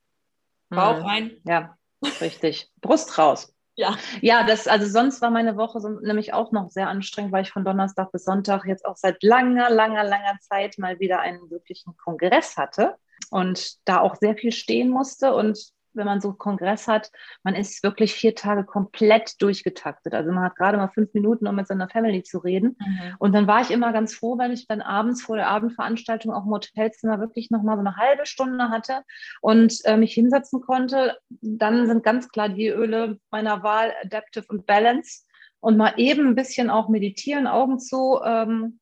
Bauch 0.71 0.97
mhm. 1.01 1.05
rein. 1.05 1.41
Ja, 1.45 1.77
richtig. 2.23 2.71
Brust 2.81 3.19
raus. 3.19 3.55
Ja. 3.75 3.97
Ja, 4.23 4.47
das, 4.47 4.67
also 4.67 4.87
sonst 4.87 5.21
war 5.21 5.31
meine 5.31 5.59
Woche 5.59 5.79
so, 5.81 5.89
nämlich 5.89 6.33
auch 6.33 6.53
noch 6.53 6.71
sehr 6.71 6.89
anstrengend, 6.89 7.33
weil 7.33 7.43
ich 7.43 7.51
von 7.51 7.65
Donnerstag 7.65 8.11
bis 8.11 8.25
Sonntag 8.25 8.65
jetzt 8.65 8.87
auch 8.87 8.97
seit 8.97 9.23
langer, 9.23 9.69
langer, 9.69 10.05
langer 10.05 10.39
Zeit 10.41 10.79
mal 10.79 10.99
wieder 11.01 11.21
einen 11.21 11.51
wirklichen 11.51 11.97
Kongress 11.99 12.57
hatte 12.57 12.97
und 13.31 13.77
da 13.87 14.01
auch 14.01 14.17
sehr 14.17 14.37
viel 14.37 14.53
stehen 14.53 14.89
musste. 14.89 15.35
Und 15.35 15.73
wenn 15.95 16.07
man 16.07 16.21
so 16.21 16.33
Kongress 16.33 16.89
hat, 16.89 17.11
man 17.43 17.55
ist 17.55 17.83
wirklich 17.83 18.15
vier 18.15 18.35
Tage 18.35 18.65
komplett 18.65 19.41
durchgetaktet. 19.41 20.15
Also 20.15 20.33
man 20.33 20.45
hat 20.45 20.57
gerade 20.57 20.79
mal 20.79 20.89
fünf 20.89 21.13
Minuten, 21.15 21.47
um 21.47 21.57
mit 21.57 21.67
seiner 21.67 21.89
Family 21.89 22.23
zu 22.23 22.39
reden. 22.39 22.77
Mhm. 22.79 23.17
Und 23.19 23.33
dann 23.33 23.47
war 23.47 23.61
ich 23.61 23.71
immer 23.71 23.93
ganz 23.93 24.15
froh, 24.15 24.39
wenn 24.39 24.53
ich 24.53 24.67
dann 24.67 24.81
abends 24.81 25.23
vor 25.23 25.37
der 25.37 25.49
Abendveranstaltung 25.49 26.33
auch 26.33 26.45
im 26.45 26.53
Hotelzimmer 26.53 27.21
wirklich 27.21 27.51
nochmal 27.51 27.77
so 27.77 27.81
eine 27.81 27.97
halbe 27.97 28.27
Stunde 28.27 28.71
hatte 28.71 29.03
und 29.41 29.79
äh, 29.85 29.97
mich 29.97 30.15
hinsetzen 30.15 30.61
konnte. 30.61 31.17
Dann 31.29 31.87
sind 31.87 32.05
ganz 32.05 32.29
klar 32.29 32.49
die 32.49 32.69
Öle 32.69 33.19
meiner 33.31 33.63
Wahl 33.63 33.93
Adaptive 34.03 34.47
und 34.49 34.67
Balance. 34.67 35.25
Und 35.61 35.77
mal 35.77 35.95
eben 35.97 36.27
ein 36.27 36.35
bisschen 36.35 36.71
auch 36.71 36.89
meditieren, 36.89 37.47
Augen 37.47 37.79
zu, 37.79 38.21
ähm, 38.25 38.81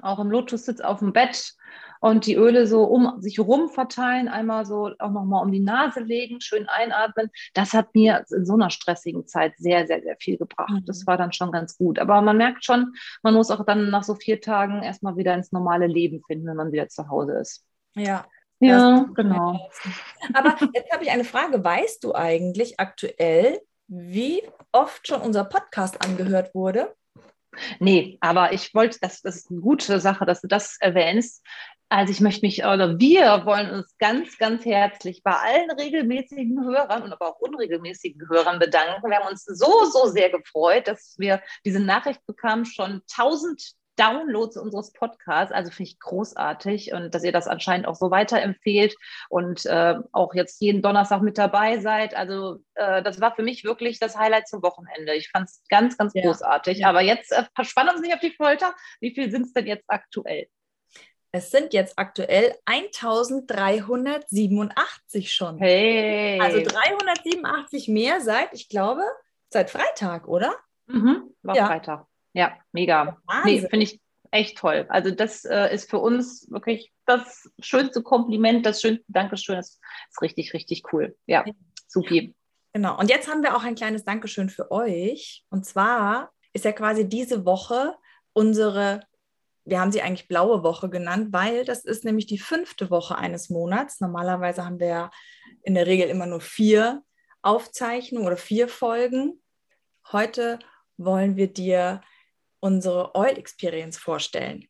auch 0.00 0.18
im 0.18 0.30
Lotus-Sitz 0.30 0.80
auf 0.80 0.98
dem 0.98 1.12
Bett 1.12 1.54
und 2.02 2.26
die 2.26 2.34
Öle 2.34 2.66
so 2.66 2.82
um 2.82 3.22
sich 3.22 3.38
rum 3.38 3.68
verteilen, 3.68 4.26
einmal 4.26 4.66
so 4.66 4.90
auch 4.98 5.10
nochmal 5.12 5.44
um 5.44 5.52
die 5.52 5.60
Nase 5.60 6.00
legen, 6.00 6.40
schön 6.40 6.68
einatmen. 6.68 7.30
Das 7.54 7.72
hat 7.74 7.94
mir 7.94 8.24
in 8.34 8.44
so 8.44 8.54
einer 8.54 8.70
stressigen 8.70 9.24
Zeit 9.28 9.52
sehr, 9.56 9.86
sehr, 9.86 10.02
sehr 10.02 10.16
viel 10.18 10.36
gebracht. 10.36 10.72
Mhm. 10.72 10.84
Das 10.84 11.06
war 11.06 11.16
dann 11.16 11.32
schon 11.32 11.52
ganz 11.52 11.78
gut. 11.78 12.00
Aber 12.00 12.20
man 12.20 12.36
merkt 12.36 12.64
schon, 12.64 12.92
man 13.22 13.34
muss 13.34 13.52
auch 13.52 13.64
dann 13.64 13.90
nach 13.90 14.02
so 14.02 14.16
vier 14.16 14.40
Tagen 14.40 14.82
erstmal 14.82 15.16
wieder 15.16 15.32
ins 15.34 15.52
normale 15.52 15.86
Leben 15.86 16.22
finden, 16.26 16.48
wenn 16.48 16.56
man 16.56 16.72
wieder 16.72 16.88
zu 16.88 17.08
Hause 17.08 17.34
ist. 17.34 17.64
Ja. 17.94 18.26
Ja, 18.58 19.08
genau. 19.14 19.70
Aber 20.34 20.56
jetzt 20.74 20.92
habe 20.92 21.04
ich 21.04 21.10
eine 21.10 21.24
Frage. 21.24 21.62
Weißt 21.62 22.02
du 22.02 22.14
eigentlich 22.14 22.80
aktuell, 22.80 23.60
wie 23.86 24.42
oft 24.72 25.06
schon 25.06 25.20
unser 25.20 25.44
Podcast 25.44 26.04
angehört 26.04 26.52
wurde? 26.54 26.94
Nee, 27.80 28.18
aber 28.20 28.52
ich 28.52 28.74
wollte, 28.74 28.98
das, 29.00 29.20
das 29.20 29.36
ist 29.36 29.50
eine 29.50 29.60
gute 29.60 30.00
Sache, 30.00 30.24
dass 30.24 30.40
du 30.40 30.48
das 30.48 30.78
erwähnst. 30.80 31.44
Also 31.92 32.10
ich 32.10 32.22
möchte 32.22 32.46
mich, 32.46 32.64
oder 32.64 32.98
wir 32.98 33.44
wollen 33.44 33.68
uns 33.68 33.98
ganz, 33.98 34.38
ganz 34.38 34.64
herzlich 34.64 35.22
bei 35.22 35.32
allen 35.32 35.70
regelmäßigen 35.72 36.64
Hörern 36.64 37.02
und 37.02 37.12
aber 37.12 37.28
auch 37.28 37.38
unregelmäßigen 37.38 38.30
Hörern 38.30 38.58
bedanken. 38.58 39.10
Wir 39.10 39.18
haben 39.18 39.28
uns 39.28 39.44
so, 39.44 39.84
so 39.84 40.06
sehr 40.06 40.30
gefreut, 40.30 40.88
dass 40.88 41.16
wir 41.18 41.42
diese 41.66 41.80
Nachricht 41.80 42.24
bekamen, 42.26 42.64
schon 42.64 43.02
1000 43.14 43.74
Downloads 43.96 44.56
unseres 44.56 44.94
Podcasts. 44.94 45.52
Also 45.52 45.70
finde 45.70 45.90
ich 45.90 46.00
großartig 46.00 46.94
und 46.94 47.14
dass 47.14 47.24
ihr 47.24 47.32
das 47.32 47.46
anscheinend 47.46 47.86
auch 47.86 47.96
so 47.96 48.10
weiterempfehlt 48.10 48.96
und 49.28 49.66
äh, 49.66 49.96
auch 50.12 50.32
jetzt 50.32 50.62
jeden 50.62 50.80
Donnerstag 50.80 51.20
mit 51.20 51.36
dabei 51.36 51.78
seid. 51.80 52.16
Also 52.16 52.60
äh, 52.74 53.02
das 53.02 53.20
war 53.20 53.36
für 53.36 53.42
mich 53.42 53.64
wirklich 53.64 53.98
das 53.98 54.16
Highlight 54.16 54.48
zum 54.48 54.62
Wochenende. 54.62 55.14
Ich 55.14 55.28
fand 55.28 55.50
es 55.50 55.60
ganz, 55.68 55.98
ganz 55.98 56.14
ja. 56.14 56.22
großartig. 56.22 56.86
Aber 56.86 57.02
jetzt 57.02 57.32
äh, 57.32 57.44
verspann 57.54 57.90
uns 57.90 58.00
nicht 58.00 58.14
auf 58.14 58.20
die 58.20 58.34
Folter. 58.34 58.74
Wie 59.00 59.14
viel 59.14 59.30
sind 59.30 59.42
es 59.42 59.52
denn 59.52 59.66
jetzt 59.66 59.84
aktuell? 59.88 60.48
Es 61.34 61.50
sind 61.50 61.72
jetzt 61.72 61.98
aktuell 61.98 62.54
1387 62.66 65.32
schon. 65.32 65.56
Hey. 65.58 66.38
Also 66.38 66.62
387 66.62 67.88
mehr 67.88 68.20
seit, 68.20 68.52
ich 68.52 68.68
glaube, 68.68 69.00
seit 69.48 69.70
Freitag, 69.70 70.28
oder? 70.28 70.54
Mhm, 70.86 71.34
war 71.40 71.56
ja. 71.56 71.66
Freitag. 71.66 72.06
Ja, 72.34 72.58
mega. 72.72 73.16
Nee, 73.44 73.60
finde 73.60 73.84
ich 73.84 73.98
echt 74.30 74.58
toll. 74.58 74.84
Also 74.90 75.10
das 75.10 75.46
äh, 75.46 75.72
ist 75.72 75.88
für 75.88 75.98
uns 75.98 76.50
wirklich 76.50 76.92
das 77.06 77.48
schönste 77.60 78.02
Kompliment, 78.02 78.66
das 78.66 78.82
schönste 78.82 79.06
Dankeschön. 79.08 79.56
Das 79.56 79.80
ist 80.10 80.20
richtig, 80.20 80.52
richtig 80.52 80.82
cool. 80.92 81.16
Ja, 81.26 81.46
supi. 81.88 82.34
Genau. 82.74 82.98
Und 82.98 83.08
jetzt 83.08 83.30
haben 83.30 83.42
wir 83.42 83.56
auch 83.56 83.64
ein 83.64 83.74
kleines 83.74 84.04
Dankeschön 84.04 84.50
für 84.50 84.70
euch. 84.70 85.46
Und 85.48 85.64
zwar 85.64 86.30
ist 86.52 86.66
ja 86.66 86.72
quasi 86.72 87.08
diese 87.08 87.46
Woche 87.46 87.94
unsere 88.34 89.00
wir 89.64 89.80
haben 89.80 89.92
sie 89.92 90.02
eigentlich 90.02 90.28
blaue 90.28 90.62
Woche 90.62 90.88
genannt, 90.90 91.28
weil 91.32 91.64
das 91.64 91.84
ist 91.84 92.04
nämlich 92.04 92.26
die 92.26 92.38
fünfte 92.38 92.90
Woche 92.90 93.16
eines 93.16 93.48
Monats. 93.48 94.00
Normalerweise 94.00 94.64
haben 94.64 94.80
wir 94.80 95.10
in 95.62 95.74
der 95.74 95.86
Regel 95.86 96.08
immer 96.08 96.26
nur 96.26 96.40
vier 96.40 97.02
Aufzeichnungen 97.42 98.26
oder 98.26 98.36
vier 98.36 98.68
Folgen. 98.68 99.40
Heute 100.10 100.58
wollen 100.96 101.36
wir 101.36 101.52
dir 101.52 102.00
unsere 102.60 103.14
Oil 103.14 103.38
Experience 103.38 103.98
vorstellen. 103.98 104.68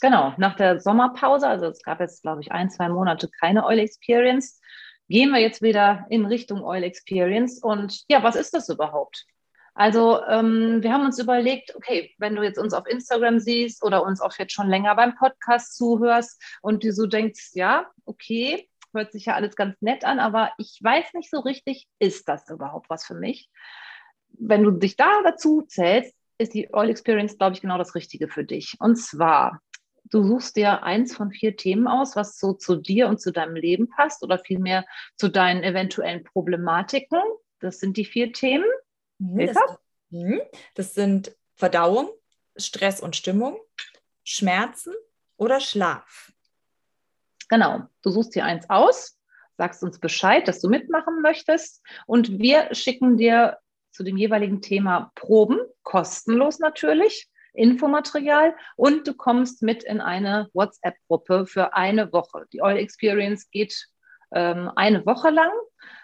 Genau, 0.00 0.32
nach 0.38 0.56
der 0.56 0.80
Sommerpause, 0.80 1.46
also 1.46 1.66
es 1.66 1.82
gab 1.82 2.00
jetzt, 2.00 2.22
glaube 2.22 2.40
ich, 2.40 2.52
ein, 2.52 2.70
zwei 2.70 2.88
Monate 2.88 3.28
keine 3.28 3.66
Oil 3.66 3.80
Experience, 3.80 4.60
gehen 5.08 5.30
wir 5.30 5.40
jetzt 5.40 5.60
wieder 5.60 6.06
in 6.08 6.24
Richtung 6.24 6.62
Oil 6.62 6.84
Experience. 6.84 7.62
Und 7.62 8.04
ja, 8.08 8.22
was 8.22 8.36
ist 8.36 8.54
das 8.54 8.68
überhaupt? 8.68 9.26
Also 9.74 10.22
ähm, 10.26 10.82
wir 10.82 10.92
haben 10.92 11.04
uns 11.04 11.18
überlegt, 11.18 11.74
okay, 11.76 12.14
wenn 12.18 12.36
du 12.36 12.42
jetzt 12.42 12.58
uns 12.58 12.74
auf 12.74 12.86
Instagram 12.86 13.40
siehst 13.40 13.82
oder 13.82 14.02
uns 14.02 14.20
auch 14.20 14.32
jetzt 14.38 14.52
schon 14.52 14.68
länger 14.68 14.94
beim 14.94 15.14
Podcast 15.14 15.76
zuhörst 15.76 16.42
und 16.62 16.84
du 16.84 16.92
so 16.92 17.06
denkst, 17.06 17.50
ja, 17.54 17.86
okay, 18.04 18.68
hört 18.92 19.12
sich 19.12 19.26
ja 19.26 19.34
alles 19.34 19.56
ganz 19.56 19.80
nett 19.80 20.04
an, 20.04 20.18
aber 20.18 20.52
ich 20.58 20.78
weiß 20.82 21.14
nicht 21.14 21.30
so 21.30 21.40
richtig, 21.40 21.86
ist 21.98 22.28
das 22.28 22.48
überhaupt 22.50 22.90
was 22.90 23.04
für 23.04 23.14
mich? 23.14 23.48
Wenn 24.32 24.62
du 24.62 24.70
dich 24.70 24.96
da 24.96 25.22
dazu 25.22 25.62
zählst, 25.62 26.14
ist 26.38 26.54
die 26.54 26.72
Oil 26.72 26.90
Experience, 26.90 27.36
glaube 27.36 27.54
ich, 27.54 27.60
genau 27.60 27.78
das 27.78 27.94
Richtige 27.94 28.28
für 28.28 28.44
dich. 28.44 28.76
Und 28.80 28.96
zwar, 28.96 29.60
du 30.04 30.24
suchst 30.24 30.56
dir 30.56 30.82
eins 30.82 31.14
von 31.14 31.30
vier 31.30 31.56
Themen 31.56 31.86
aus, 31.86 32.16
was 32.16 32.38
so 32.38 32.54
zu 32.54 32.76
dir 32.76 33.08
und 33.08 33.20
zu 33.20 33.30
deinem 33.30 33.56
Leben 33.56 33.88
passt 33.88 34.22
oder 34.22 34.38
vielmehr 34.38 34.86
zu 35.16 35.28
deinen 35.28 35.62
eventuellen 35.62 36.24
Problematiken. 36.24 37.20
Das 37.60 37.78
sind 37.78 37.96
die 37.96 38.06
vier 38.06 38.32
Themen. 38.32 38.64
Mhm, 39.20 39.46
das, 39.46 39.56
mhm. 40.10 40.40
das 40.74 40.94
sind 40.94 41.36
Verdauung, 41.54 42.10
Stress 42.56 43.00
und 43.00 43.16
Stimmung, 43.16 43.58
Schmerzen 44.24 44.94
oder 45.36 45.60
Schlaf. 45.60 46.32
Genau, 47.48 47.82
du 48.02 48.10
suchst 48.10 48.34
dir 48.34 48.44
eins 48.44 48.68
aus, 48.70 49.18
sagst 49.56 49.82
uns 49.82 49.98
Bescheid, 49.98 50.48
dass 50.48 50.60
du 50.60 50.68
mitmachen 50.68 51.20
möchtest 51.20 51.82
und 52.06 52.38
wir 52.38 52.74
schicken 52.74 53.16
dir 53.16 53.58
zu 53.90 54.04
dem 54.04 54.16
jeweiligen 54.16 54.62
Thema 54.62 55.12
Proben, 55.14 55.58
kostenlos 55.82 56.58
natürlich, 56.58 57.28
Infomaterial 57.52 58.54
und 58.76 59.08
du 59.08 59.14
kommst 59.14 59.62
mit 59.62 59.82
in 59.82 60.00
eine 60.00 60.48
WhatsApp-Gruppe 60.54 61.46
für 61.46 61.74
eine 61.74 62.12
Woche. 62.12 62.46
Die 62.52 62.62
Oil 62.62 62.76
Experience 62.76 63.50
geht 63.50 63.88
ähm, 64.32 64.70
eine 64.76 65.04
Woche 65.04 65.30
lang. 65.30 65.50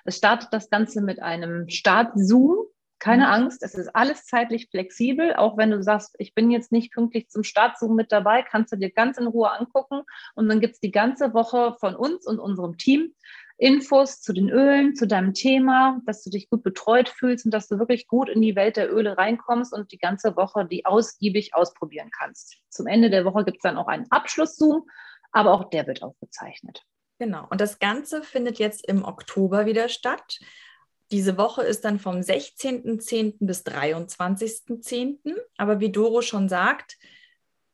Es 0.05 0.17
startet 0.17 0.49
das 0.53 0.69
Ganze 0.69 1.01
mit 1.01 1.23
einem 1.23 1.69
Start-Zoom 1.69 2.67
keine 2.99 3.25
mhm. 3.27 3.33
Angst, 3.33 3.63
es 3.63 3.75
ist 3.75 3.95
alles 3.95 4.25
zeitlich 4.25 4.69
flexibel. 4.71 5.35
Auch 5.35 5.57
wenn 5.57 5.71
du 5.71 5.83
sagst, 5.83 6.15
ich 6.19 6.35
bin 6.35 6.51
jetzt 6.51 6.73
nicht 6.73 6.93
pünktlich 6.93 7.29
zum 7.29 7.45
Startzoom 7.45 7.95
mit 7.95 8.13
dabei, 8.13 8.43
kannst 8.43 8.73
du 8.73 8.77
dir 8.77 8.91
ganz 8.91 9.19
in 9.19 9.27
Ruhe 9.27 9.51
angucken. 9.51 10.03
Und 10.35 10.49
dann 10.49 10.61
gibt 10.61 10.75
es 10.75 10.81
die 10.81 10.91
ganze 10.91 11.35
Woche 11.35 11.77
von 11.79 11.95
uns 11.95 12.27
und 12.27 12.39
unserem 12.39 12.79
Team 12.79 13.15
Infos 13.59 14.21
zu 14.21 14.35
den 14.35 14.51
Ölen, 14.51 14.95
zu 14.95 15.07
deinem 15.07 15.33
Thema, 15.33 16.01
dass 16.05 16.23
du 16.23 16.31
dich 16.31 16.51
gut 16.51 16.63
betreut 16.63 17.09
fühlst 17.09 17.47
und 17.47 17.53
dass 17.53 17.69
du 17.69 17.79
wirklich 17.79 18.07
gut 18.07 18.29
in 18.29 18.43
die 18.43 18.55
Welt 18.55 18.77
der 18.77 18.93
Öle 18.93 19.17
reinkommst 19.17 19.73
und 19.73 19.93
die 19.93 19.99
ganze 19.99 20.37
Woche 20.37 20.67
die 20.67 20.85
ausgiebig 20.85 21.55
ausprobieren 21.55 22.11
kannst. 22.11 22.59
Zum 22.69 22.87
Ende 22.87 23.09
der 23.09 23.25
Woche 23.25 23.45
gibt 23.45 23.59
es 23.59 23.63
dann 23.63 23.79
auch 23.79 23.89
einen 23.89 24.11
Abschlusszoom, 24.11 24.87
aber 25.33 25.53
auch 25.53 25.71
der 25.71 25.87
wird 25.87 26.03
aufgezeichnet. 26.03 26.83
Genau. 27.19 27.47
Und 27.49 27.63
das 27.63 27.79
Ganze 27.79 28.23
findet 28.23 28.59
jetzt 28.59 28.87
im 28.87 29.05
Oktober 29.05 29.65
wieder 29.65 29.89
statt. 29.89 30.39
Diese 31.13 31.39
Woche 31.39 31.63
ist 31.63 31.85
dann 31.85 31.99
vom 31.99 32.17
16.10. 32.17 33.35
bis 33.41 33.65
23.10. 33.65 35.37
Aber 35.57 35.81
wie 35.81 35.93
Doro 35.93 36.23
schon 36.23 36.49
sagt, 36.49 36.97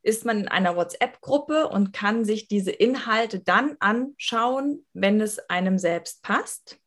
ist 0.03 0.25
man 0.25 0.41
in 0.41 0.49
einer 0.49 0.77
WhatsApp-Gruppe 0.77 1.69
und 1.69 1.93
kann 1.93 2.25
sich 2.25 2.49
diese 2.49 2.73
Inhalte 2.73 3.41
dann 3.41 3.77
anschauen, 3.79 4.85
wenn 4.93 5.21
es 5.21 5.39
einem 5.49 5.79
selbst 5.79 6.23
passt. 6.23 6.79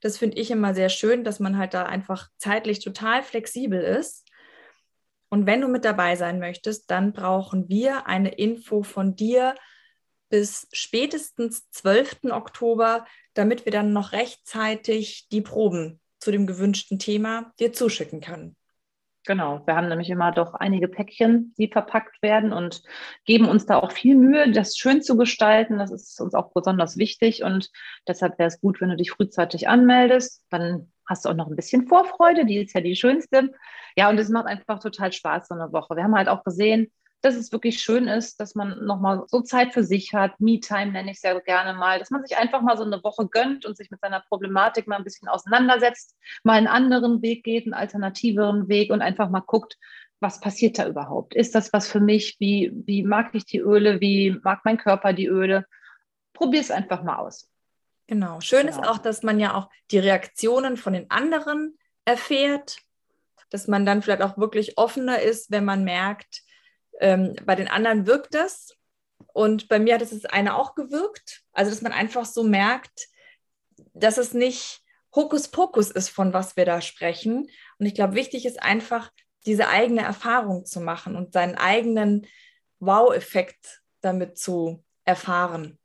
Das 0.00 0.18
finde 0.18 0.36
ich 0.38 0.50
immer 0.50 0.74
sehr 0.74 0.88
schön, 0.88 1.24
dass 1.24 1.40
man 1.40 1.56
halt 1.56 1.74
da 1.74 1.84
einfach 1.84 2.28
zeitlich 2.36 2.80
total 2.80 3.22
flexibel 3.22 3.80
ist. 3.80 4.28
Und 5.28 5.46
wenn 5.46 5.62
du 5.62 5.68
mit 5.68 5.84
dabei 5.84 6.14
sein 6.16 6.38
möchtest, 6.38 6.90
dann 6.90 7.12
brauchen 7.12 7.68
wir 7.68 8.06
eine 8.06 8.34
Info 8.34 8.82
von 8.82 9.16
dir 9.16 9.54
bis 10.32 10.66
spätestens 10.72 11.68
12. 11.72 12.30
Oktober, 12.30 13.06
damit 13.34 13.66
wir 13.66 13.72
dann 13.72 13.92
noch 13.92 14.12
rechtzeitig 14.12 15.28
die 15.30 15.42
Proben 15.42 16.00
zu 16.20 16.32
dem 16.32 16.46
gewünschten 16.46 16.98
Thema 16.98 17.52
dir 17.60 17.74
zuschicken 17.74 18.22
können. 18.22 18.56
Genau, 19.26 19.60
wir 19.66 19.76
haben 19.76 19.88
nämlich 19.88 20.08
immer 20.08 20.32
doch 20.32 20.54
einige 20.54 20.88
Päckchen, 20.88 21.54
die 21.58 21.68
verpackt 21.68 22.22
werden 22.22 22.54
und 22.54 22.82
geben 23.26 23.46
uns 23.46 23.66
da 23.66 23.78
auch 23.78 23.92
viel 23.92 24.16
Mühe, 24.16 24.50
das 24.50 24.78
schön 24.78 25.02
zu 25.02 25.18
gestalten. 25.18 25.78
Das 25.78 25.92
ist 25.92 26.18
uns 26.18 26.32
auch 26.32 26.50
besonders 26.54 26.96
wichtig 26.96 27.42
und 27.44 27.70
deshalb 28.08 28.38
wäre 28.38 28.48
es 28.48 28.58
gut, 28.58 28.80
wenn 28.80 28.88
du 28.88 28.96
dich 28.96 29.10
frühzeitig 29.10 29.68
anmeldest. 29.68 30.46
Dann 30.48 30.90
hast 31.06 31.26
du 31.26 31.28
auch 31.28 31.34
noch 31.34 31.48
ein 31.48 31.56
bisschen 31.56 31.86
Vorfreude, 31.88 32.46
die 32.46 32.56
ist 32.56 32.74
ja 32.74 32.80
die 32.80 32.96
schönste. 32.96 33.50
Ja, 33.96 34.08
und 34.08 34.18
es 34.18 34.30
macht 34.30 34.46
einfach 34.46 34.78
total 34.78 35.12
Spaß 35.12 35.48
so 35.48 35.54
eine 35.54 35.70
Woche. 35.74 35.94
Wir 35.94 36.04
haben 36.04 36.16
halt 36.16 36.28
auch 36.28 36.42
gesehen, 36.42 36.90
dass 37.22 37.36
es 37.36 37.52
wirklich 37.52 37.80
schön 37.80 38.08
ist, 38.08 38.40
dass 38.40 38.54
man 38.54 38.84
nochmal 38.84 39.22
so 39.28 39.40
Zeit 39.40 39.72
für 39.72 39.84
sich 39.84 40.12
hat. 40.12 40.40
Me-Time 40.40 40.92
nenne 40.92 41.12
ich 41.12 41.20
sehr 41.20 41.40
gerne 41.40 41.72
mal, 41.72 41.98
dass 41.98 42.10
man 42.10 42.22
sich 42.22 42.36
einfach 42.36 42.62
mal 42.62 42.76
so 42.76 42.82
eine 42.82 43.02
Woche 43.04 43.28
gönnt 43.28 43.64
und 43.64 43.76
sich 43.76 43.90
mit 43.90 44.00
seiner 44.00 44.20
Problematik 44.20 44.88
mal 44.88 44.96
ein 44.96 45.04
bisschen 45.04 45.28
auseinandersetzt, 45.28 46.16
mal 46.42 46.54
einen 46.54 46.66
anderen 46.66 47.22
Weg 47.22 47.44
geht, 47.44 47.64
einen 47.64 47.74
alternativeren 47.74 48.68
Weg 48.68 48.90
und 48.90 49.02
einfach 49.02 49.30
mal 49.30 49.40
guckt, 49.40 49.78
was 50.20 50.40
passiert 50.40 50.78
da 50.78 50.86
überhaupt? 50.86 51.34
Ist 51.34 51.54
das 51.54 51.72
was 51.72 51.88
für 51.88 52.00
mich? 52.00 52.36
Wie, 52.38 52.72
wie 52.86 53.02
mag 53.02 53.34
ich 53.34 53.44
die 53.44 53.58
Öle? 53.58 54.00
Wie 54.00 54.38
mag 54.42 54.60
mein 54.64 54.78
Körper 54.78 55.12
die 55.12 55.26
Öle? 55.26 55.66
Probier 56.32 56.60
es 56.60 56.70
einfach 56.70 57.02
mal 57.02 57.16
aus. 57.16 57.48
Genau. 58.06 58.40
Schön 58.40 58.66
genau. 58.66 58.80
ist 58.80 58.88
auch, 58.88 58.98
dass 58.98 59.22
man 59.22 59.40
ja 59.40 59.54
auch 59.54 59.68
die 59.90 59.98
Reaktionen 59.98 60.76
von 60.76 60.92
den 60.92 61.10
anderen 61.10 61.78
erfährt, 62.04 62.78
dass 63.50 63.68
man 63.68 63.86
dann 63.86 64.02
vielleicht 64.02 64.22
auch 64.22 64.38
wirklich 64.38 64.78
offener 64.78 65.20
ist, 65.20 65.50
wenn 65.50 65.64
man 65.64 65.84
merkt, 65.84 66.42
ähm, 67.02 67.34
bei 67.44 67.54
den 67.54 67.68
anderen 67.68 68.06
wirkt 68.06 68.34
das. 68.34 68.74
Und 69.34 69.68
bei 69.68 69.78
mir 69.78 69.94
hat 69.94 70.02
es 70.02 70.10
das 70.10 70.24
eine 70.24 70.56
auch 70.56 70.74
gewirkt. 70.74 71.42
Also, 71.52 71.70
dass 71.70 71.82
man 71.82 71.92
einfach 71.92 72.24
so 72.24 72.44
merkt, 72.44 73.08
dass 73.92 74.18
es 74.18 74.32
nicht 74.32 74.82
Hokuspokus 75.14 75.90
ist, 75.90 76.08
von 76.08 76.32
was 76.32 76.56
wir 76.56 76.64
da 76.64 76.80
sprechen. 76.80 77.50
Und 77.78 77.86
ich 77.86 77.94
glaube, 77.94 78.14
wichtig 78.14 78.46
ist 78.46 78.62
einfach, 78.62 79.10
diese 79.44 79.68
eigene 79.68 80.02
Erfahrung 80.02 80.64
zu 80.64 80.80
machen 80.80 81.16
und 81.16 81.32
seinen 81.32 81.56
eigenen 81.56 82.26
Wow-Effekt 82.78 83.82
damit 84.00 84.38
zu 84.38 84.84
erfahren. 85.04 85.78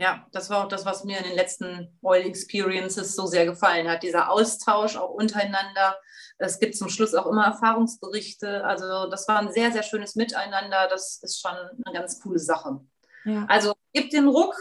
Ja, 0.00 0.26
das 0.32 0.48
war 0.48 0.64
auch 0.64 0.68
das, 0.68 0.86
was 0.86 1.04
mir 1.04 1.18
in 1.18 1.24
den 1.24 1.36
letzten 1.36 1.98
Oil 2.00 2.22
Experiences 2.22 3.14
so 3.14 3.26
sehr 3.26 3.44
gefallen 3.44 3.86
hat. 3.86 4.02
Dieser 4.02 4.30
Austausch 4.30 4.96
auch 4.96 5.10
untereinander. 5.10 5.94
Es 6.38 6.58
gibt 6.58 6.74
zum 6.74 6.88
Schluss 6.88 7.14
auch 7.14 7.26
immer 7.26 7.44
Erfahrungsberichte. 7.44 8.64
Also 8.64 9.10
das 9.10 9.28
war 9.28 9.40
ein 9.40 9.52
sehr, 9.52 9.72
sehr 9.72 9.82
schönes 9.82 10.16
Miteinander. 10.16 10.88
Das 10.88 11.20
ist 11.22 11.42
schon 11.42 11.52
eine 11.52 11.94
ganz 11.94 12.18
coole 12.18 12.38
Sache. 12.38 12.80
Ja. 13.26 13.44
Also 13.46 13.74
gib 13.92 14.08
den 14.08 14.26
Ruck, 14.26 14.54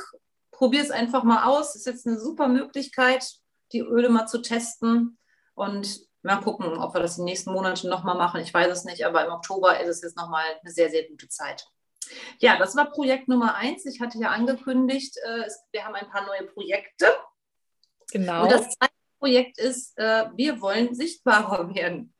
probier 0.51 0.81
es 0.81 0.91
einfach 0.91 1.23
mal 1.23 1.45
aus. 1.45 1.73
Ist 1.73 1.85
jetzt 1.85 2.05
eine 2.05 2.19
super 2.19 2.49
Möglichkeit, 2.49 3.25
die 3.71 3.79
Öle 3.79 4.09
mal 4.09 4.27
zu 4.27 4.41
testen. 4.41 5.17
Und 5.53 6.01
mal 6.21 6.41
gucken, 6.41 6.77
ob 6.79 6.93
wir 6.93 7.01
das 7.01 7.17
in 7.17 7.21
den 7.21 7.31
nächsten 7.31 7.53
Monaten 7.53 7.87
nochmal 7.87 8.17
machen. 8.17 8.41
Ich 8.41 8.53
weiß 8.53 8.69
es 8.69 8.83
nicht, 8.83 9.05
aber 9.05 9.25
im 9.25 9.31
Oktober 9.31 9.79
ist 9.79 9.87
es 9.87 10.01
jetzt 10.01 10.17
nochmal 10.17 10.43
eine 10.61 10.73
sehr, 10.73 10.89
sehr 10.89 11.07
gute 11.07 11.29
Zeit. 11.29 11.65
Ja, 12.39 12.57
das 12.57 12.75
war 12.75 12.91
Projekt 12.91 13.27
Nummer 13.27 13.55
eins. 13.55 13.85
Ich 13.85 13.99
hatte 14.01 14.17
ja 14.17 14.29
angekündigt, 14.29 15.15
äh, 15.23 15.47
wir 15.71 15.85
haben 15.85 15.95
ein 15.95 16.09
paar 16.09 16.25
neue 16.25 16.43
Projekte. 16.43 17.07
Genau. 18.11 18.43
Und 18.43 18.51
das 18.51 18.69
zweite 18.69 18.93
Projekt 19.19 19.59
ist, 19.59 19.97
äh, 19.97 20.25
wir 20.35 20.61
wollen 20.61 20.95
sichtbarer 20.95 21.69
werden. 21.75 22.13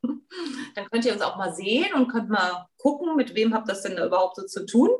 Dann 0.74 0.88
könnt 0.90 1.04
ihr 1.04 1.12
uns 1.12 1.22
auch 1.22 1.36
mal 1.36 1.54
sehen 1.54 1.92
und 1.94 2.08
könnt 2.08 2.28
mal 2.28 2.68
gucken, 2.76 3.16
mit 3.16 3.34
wem 3.34 3.52
habt 3.52 3.68
das 3.68 3.82
denn 3.82 3.96
da 3.96 4.06
überhaupt 4.06 4.36
so 4.36 4.46
zu 4.46 4.64
tun. 4.64 4.90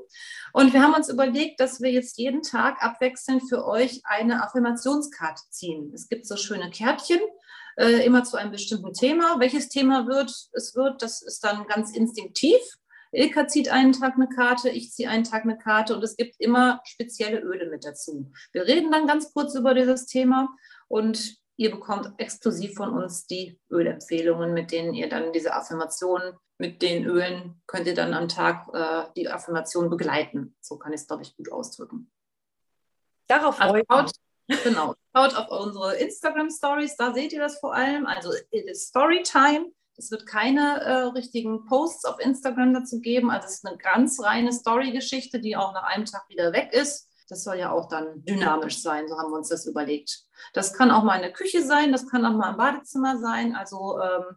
Und 0.53 0.73
wir 0.73 0.83
haben 0.83 0.95
uns 0.95 1.09
überlegt, 1.09 1.61
dass 1.61 1.81
wir 1.81 1.93
jetzt 1.93 2.19
jeden 2.19 2.43
Tag 2.43 2.83
abwechselnd 2.83 3.49
für 3.49 3.65
euch 3.65 4.01
eine 4.05 4.43
Affirmationskarte 4.43 5.43
ziehen. 5.51 5.93
Es 5.95 6.09
gibt 6.09 6.27
so 6.27 6.37
schöne 6.37 6.71
Kärtchen, 6.71 7.21
äh, 7.77 8.05
immer 8.05 8.25
zu 8.25 8.37
einem 8.37 8.51
bestimmten 8.51 8.93
Thema. 8.93 9.39
Welches 9.39 9.69
Thema 9.69 10.09
wird 10.09 10.35
es 10.53 10.75
wird, 10.75 11.03
das 11.03 11.23
ist 11.23 11.45
dann 11.45 11.67
ganz 11.69 11.95
instinktiv. 11.95 12.61
Ilka 13.13 13.49
zieht 13.49 13.71
einen 13.71 13.93
Tag 13.93 14.15
eine 14.15 14.29
Karte, 14.29 14.71
ich 14.71 14.93
ziehe 14.93 15.09
einen 15.09 15.25
Tag 15.25 15.43
eine 15.43 15.59
Karte 15.59 15.97
und 15.97 16.03
es 16.03 16.17
gibt 16.17 16.37
immer 16.39 16.81
spezielle 16.85 17.41
Öle 17.41 17.69
mit 17.69 17.85
dazu. 17.85 18.31
Wir 18.53 18.67
reden 18.67 18.91
dann 18.91 19.07
ganz 19.07 19.33
kurz 19.33 19.55
über 19.55 19.75
dieses 19.75 20.07
Thema 20.07 20.49
und 20.89 21.37
ihr 21.57 21.71
bekommt 21.71 22.13
exklusiv 22.19 22.75
von 22.75 22.91
uns 22.91 23.27
die 23.27 23.59
Ölempfehlungen, 23.71 24.55
mit 24.55 24.73
denen 24.73 24.95
ihr 24.95 25.09
dann 25.09 25.33
diese 25.33 25.55
Affirmationen 25.55 26.35
mit 26.61 26.83
den 26.83 27.05
Ölen 27.05 27.61
könnt 27.67 27.87
ihr 27.87 27.95
dann 27.95 28.13
am 28.13 28.29
Tag 28.29 28.69
äh, 28.75 29.05
die 29.17 29.29
Affirmation 29.29 29.89
begleiten. 29.89 30.55
So 30.61 30.77
kann 30.77 30.93
ich 30.93 31.01
es, 31.01 31.07
glaube 31.07 31.23
ich, 31.23 31.35
gut 31.35 31.51
ausdrücken. 31.51 32.13
Darauf 33.27 33.57
freue 33.57 33.83
also, 33.89 34.13
ich 34.49 34.57
mich. 34.59 34.65
Genau. 34.65 34.95
Schaut 35.17 35.35
auf 35.37 35.49
unsere 35.51 35.97
Instagram-Stories, 35.97 36.97
da 36.97 37.15
seht 37.15 37.33
ihr 37.33 37.41
das 37.41 37.59
vor 37.61 37.75
allem. 37.75 38.07
Also 38.07 38.33
it 38.51 38.69
is 38.69 38.89
Storytime. 38.89 39.73
Es 40.01 40.11
wird 40.11 40.25
keine 40.25 40.81
äh, 40.81 40.93
richtigen 41.13 41.67
Posts 41.67 42.07
auf 42.07 42.19
Instagram 42.21 42.73
dazu 42.73 43.03
geben. 43.03 43.31
Also 43.31 43.47
es 43.49 43.57
ist 43.57 43.67
eine 43.67 43.77
ganz 43.77 44.19
reine 44.23 44.51
Story-Geschichte, 44.51 45.41
die 45.41 45.57
auch 45.57 45.75
nach 45.75 45.83
einem 45.83 46.07
Tag 46.07 46.27
wieder 46.31 46.55
weg 46.55 46.73
ist. 46.73 47.11
Das 47.29 47.45
soll 47.45 47.59
ja 47.59 47.71
auch 47.71 47.87
dann 47.87 48.25
dynamisch 48.25 48.81
sein, 48.81 49.07
so 49.09 49.19
haben 49.19 49.31
wir 49.31 49.37
uns 49.37 49.51
das 49.51 49.67
überlegt. 49.67 50.25
Das 50.55 50.73
kann 50.73 50.91
auch 50.91 51.05
mal 51.05 51.17
in 51.17 51.23
der 51.23 51.35
Küche 51.35 51.63
sein, 51.63 51.93
das 51.93 52.09
kann 52.09 52.25
auch 52.25 52.33
mal 52.33 52.53
im 52.53 52.57
Badezimmer 52.57 53.19
sein. 53.19 53.55
Also 53.55 54.01
ähm, 54.01 54.37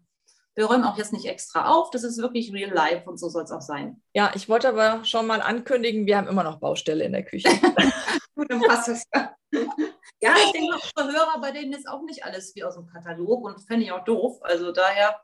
wir 0.53 0.65
räumen 0.65 0.83
auch 0.83 0.97
jetzt 0.97 1.13
nicht 1.13 1.25
extra 1.25 1.69
auf, 1.69 1.91
das 1.91 2.03
ist 2.03 2.17
wirklich 2.17 2.51
real 2.51 2.71
life 2.71 3.09
und 3.09 3.17
so 3.17 3.29
soll 3.29 3.45
es 3.45 3.51
auch 3.51 3.61
sein. 3.61 4.01
Ja, 4.13 4.31
ich 4.35 4.49
wollte 4.49 4.67
aber 4.67 5.05
schon 5.05 5.25
mal 5.25 5.41
ankündigen, 5.41 6.05
wir 6.05 6.17
haben 6.17 6.27
immer 6.27 6.43
noch 6.43 6.59
Baustelle 6.59 7.05
in 7.05 7.13
der 7.13 7.23
Küche. 7.23 7.47
Gut, 8.35 8.51
dann 8.51 8.61
passt 8.61 8.89
das. 8.89 9.05
ja, 9.13 10.35
ich 10.45 10.51
denke, 10.51 10.75
unsere 10.75 11.17
Hörer, 11.17 11.39
bei 11.39 11.51
denen 11.51 11.71
ist 11.71 11.87
auch 11.87 12.03
nicht 12.03 12.25
alles 12.25 12.53
wie 12.53 12.65
aus 12.65 12.75
dem 12.75 12.85
Katalog 12.85 13.45
und 13.45 13.61
fände 13.61 13.85
ich 13.85 13.93
auch 13.93 14.03
doof. 14.03 14.39
Also 14.43 14.73
daher 14.73 15.15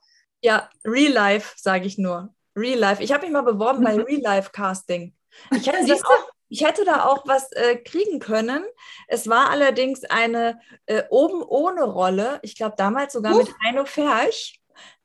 ja, 0.41 0.69
Real 0.85 1.11
Life, 1.11 1.53
sage 1.57 1.85
ich 1.85 1.97
nur. 1.97 2.33
Real 2.55 2.79
Life. 2.79 3.01
Ich 3.03 3.11
habe 3.11 3.23
mich 3.23 3.31
mal 3.31 3.41
beworben 3.41 3.83
bei 3.83 3.95
Real 3.95 4.21
Life 4.21 4.51
Casting. 4.51 5.13
Ich 5.51 5.67
hätte, 5.67 5.93
auch, 6.05 6.29
ich 6.49 6.63
hätte 6.63 6.85
da 6.85 7.05
auch 7.05 7.27
was 7.27 7.51
äh, 7.53 7.77
kriegen 7.77 8.19
können. 8.19 8.63
Es 9.07 9.27
war 9.27 9.49
allerdings 9.49 10.03
eine 10.05 10.59
äh, 10.85 11.03
oben 11.09 11.41
ohne 11.43 11.83
Rolle. 11.83 12.39
Ich 12.41 12.55
glaube 12.55 12.75
damals 12.77 13.13
sogar 13.13 13.35
uh. 13.35 13.39
mit 13.39 13.53
Heino 13.63 13.85
Ferch. 13.85 14.59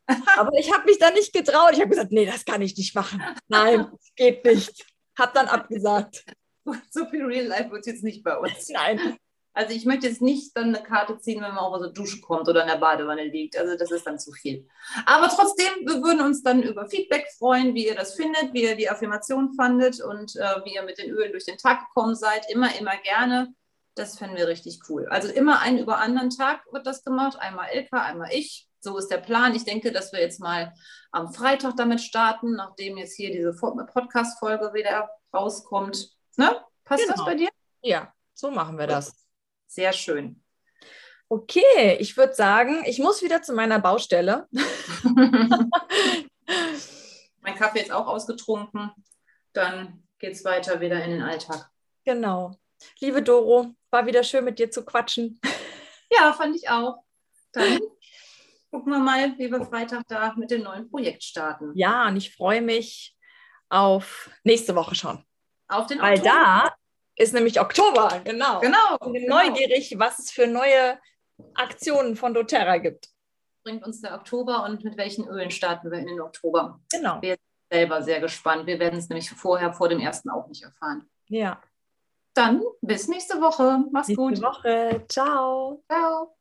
Aber 0.37 0.57
ich 0.57 0.71
habe 0.71 0.85
mich 0.85 0.99
da 0.99 1.09
nicht 1.11 1.33
getraut. 1.33 1.71
Ich 1.73 1.79
habe 1.79 1.89
gesagt, 1.89 2.11
nee, 2.11 2.25
das 2.25 2.45
kann 2.45 2.61
ich 2.61 2.77
nicht 2.77 2.93
machen. 2.95 3.23
Nein, 3.47 3.91
geht 4.15 4.45
nicht. 4.45 4.85
Hab 5.17 5.33
dann 5.33 5.47
abgesagt. 5.47 6.25
So 6.89 7.05
viel 7.05 7.23
Real 7.23 7.45
Life 7.45 7.69
wird 7.69 7.81
es 7.81 7.93
jetzt 7.93 8.03
nicht 8.03 8.23
bei 8.23 8.35
uns. 8.35 8.69
Nein. 8.69 9.19
Also 9.55 9.73
ich 9.73 9.85
möchte 9.85 10.07
jetzt 10.07 10.21
nicht 10.21 10.55
dann 10.55 10.75
eine 10.75 10.83
Karte 10.83 11.17
ziehen, 11.17 11.41
wenn 11.41 11.53
man 11.53 11.59
auch 11.59 11.71
aus 11.71 11.81
der 11.81 11.91
Dusche 11.91 12.19
kommt 12.19 12.49
oder 12.49 12.63
in 12.63 12.67
der 12.67 12.75
Badewanne 12.75 13.23
liegt. 13.23 13.57
Also 13.57 13.77
das 13.77 13.89
ist 13.89 14.05
dann 14.05 14.19
zu 14.19 14.33
viel. 14.33 14.67
Aber 15.05 15.29
trotzdem, 15.29 15.71
wir 15.85 16.03
würden 16.03 16.19
uns 16.19 16.43
dann 16.43 16.61
über 16.61 16.87
Feedback 16.87 17.25
freuen, 17.39 17.73
wie 17.73 17.87
ihr 17.87 17.95
das 17.95 18.15
findet, 18.15 18.53
wie 18.53 18.63
ihr 18.63 18.75
die 18.75 18.89
Affirmation 18.89 19.53
fandet 19.53 20.01
und 20.01 20.35
äh, 20.35 20.65
wie 20.65 20.75
ihr 20.75 20.83
mit 20.83 20.97
den 20.97 21.09
Ölen 21.09 21.31
durch 21.31 21.45
den 21.45 21.57
Tag 21.57 21.87
gekommen 21.87 22.15
seid. 22.15 22.45
Immer, 22.51 22.77
immer 22.77 22.97
gerne. 22.97 23.53
Das 23.95 24.17
fänden 24.17 24.37
wir 24.37 24.49
richtig 24.49 24.81
cool. 24.89 25.07
Also 25.07 25.29
immer 25.29 25.61
einen 25.61 25.77
über 25.77 25.99
anderen 25.99 26.31
Tag 26.31 26.61
wird 26.73 26.85
das 26.85 27.05
gemacht. 27.05 27.39
Einmal 27.39 27.69
Ilka, 27.73 28.03
einmal 28.03 28.33
ich. 28.33 28.67
So 28.81 28.97
ist 28.97 29.07
der 29.07 29.19
Plan. 29.19 29.55
Ich 29.55 29.63
denke, 29.63 29.93
dass 29.93 30.11
wir 30.11 30.19
jetzt 30.19 30.41
mal 30.41 30.73
am 31.11 31.31
Freitag 31.31 31.77
damit 31.77 32.01
starten, 32.01 32.55
nachdem 32.55 32.97
jetzt 32.97 33.15
hier 33.15 33.31
diese 33.31 33.55
Podcast-Folge 33.55 34.73
wieder 34.73 35.09
rauskommt. 35.33 36.09
Ne? 36.35 36.61
Passt 36.83 37.03
genau. 37.03 37.15
das 37.15 37.25
bei 37.25 37.35
dir? 37.35 37.49
Ja, 37.81 38.13
so 38.33 38.51
machen 38.51 38.77
wir 38.77 38.85
das. 38.85 39.24
Sehr 39.75 39.91
schön. 39.91 40.41
Okay, 41.27 41.97
ich 41.99 42.15
würde 42.15 42.33
sagen, 42.33 42.83
ich 42.85 42.97
muss 42.99 43.21
wieder 43.21 43.41
zu 43.41 43.51
meiner 43.51 43.77
Baustelle. 43.77 44.47
mein 47.41 47.55
Kaffee 47.55 47.81
ist 47.81 47.91
auch 47.91 48.07
ausgetrunken. 48.07 48.91
Dann 49.51 50.07
geht 50.17 50.31
es 50.31 50.45
weiter 50.45 50.79
wieder 50.79 51.03
in 51.03 51.11
den 51.11 51.21
Alltag. 51.21 51.69
Genau. 52.05 52.57
Liebe 53.01 53.21
Doro, 53.21 53.75
war 53.91 54.05
wieder 54.05 54.23
schön 54.23 54.45
mit 54.45 54.59
dir 54.59 54.71
zu 54.71 54.85
quatschen. 54.85 55.41
Ja, 56.09 56.31
fand 56.31 56.55
ich 56.55 56.69
auch. 56.69 57.03
Dann 57.51 57.79
gucken 58.71 58.93
wir 58.93 58.99
mal, 58.99 59.37
wie 59.37 59.51
wir 59.51 59.65
Freitag 59.65 60.07
da 60.07 60.33
mit 60.37 60.51
dem 60.51 60.63
neuen 60.63 60.89
Projekt 60.89 61.21
starten. 61.21 61.73
Ja, 61.75 62.07
und 62.07 62.15
ich 62.15 62.33
freue 62.33 62.61
mich 62.61 63.13
auf 63.67 64.29
nächste 64.45 64.73
Woche 64.73 64.95
schon. 64.95 65.25
Auf 65.67 65.87
den 65.87 65.99
Weil 65.99 66.19
Oktober. 66.19 66.29
da 66.33 66.75
ist 67.15 67.33
nämlich 67.33 67.59
Oktober, 67.59 68.21
genau. 68.23 68.59
Genau. 68.59 68.95
Ich 69.01 69.11
bin 69.11 69.13
genau. 69.13 69.37
neugierig, 69.37 69.95
was 69.97 70.19
es 70.19 70.31
für 70.31 70.47
neue 70.47 70.99
Aktionen 71.53 72.15
von 72.15 72.33
doTERRA 72.33 72.77
gibt. 72.77 73.09
Bringt 73.63 73.85
uns 73.85 74.01
der 74.01 74.13
Oktober 74.15 74.63
und 74.63 74.83
mit 74.83 74.97
welchen 74.97 75.27
Ölen 75.27 75.51
starten 75.51 75.89
wir 75.91 75.97
in 75.97 76.07
den 76.07 76.21
Oktober? 76.21 76.79
Genau. 76.91 77.21
Wir 77.21 77.31
sind 77.33 77.41
selber 77.71 78.01
sehr 78.03 78.19
gespannt. 78.19 78.67
Wir 78.67 78.79
werden 78.79 78.99
es 78.99 79.09
nämlich 79.09 79.29
vorher, 79.29 79.73
vor 79.73 79.89
dem 79.89 79.99
ersten 79.99 80.29
auch 80.29 80.47
nicht 80.47 80.63
erfahren. 80.63 81.09
Ja. 81.27 81.61
Dann 82.33 82.61
bis 82.81 83.07
nächste 83.07 83.41
Woche. 83.41 83.83
Mach's 83.91 84.09
nächste 84.09 84.21
gut. 84.21 84.31
Nächste 84.31 84.45
Woche. 84.45 85.05
Ciao. 85.07 85.83
Ciao. 85.89 86.34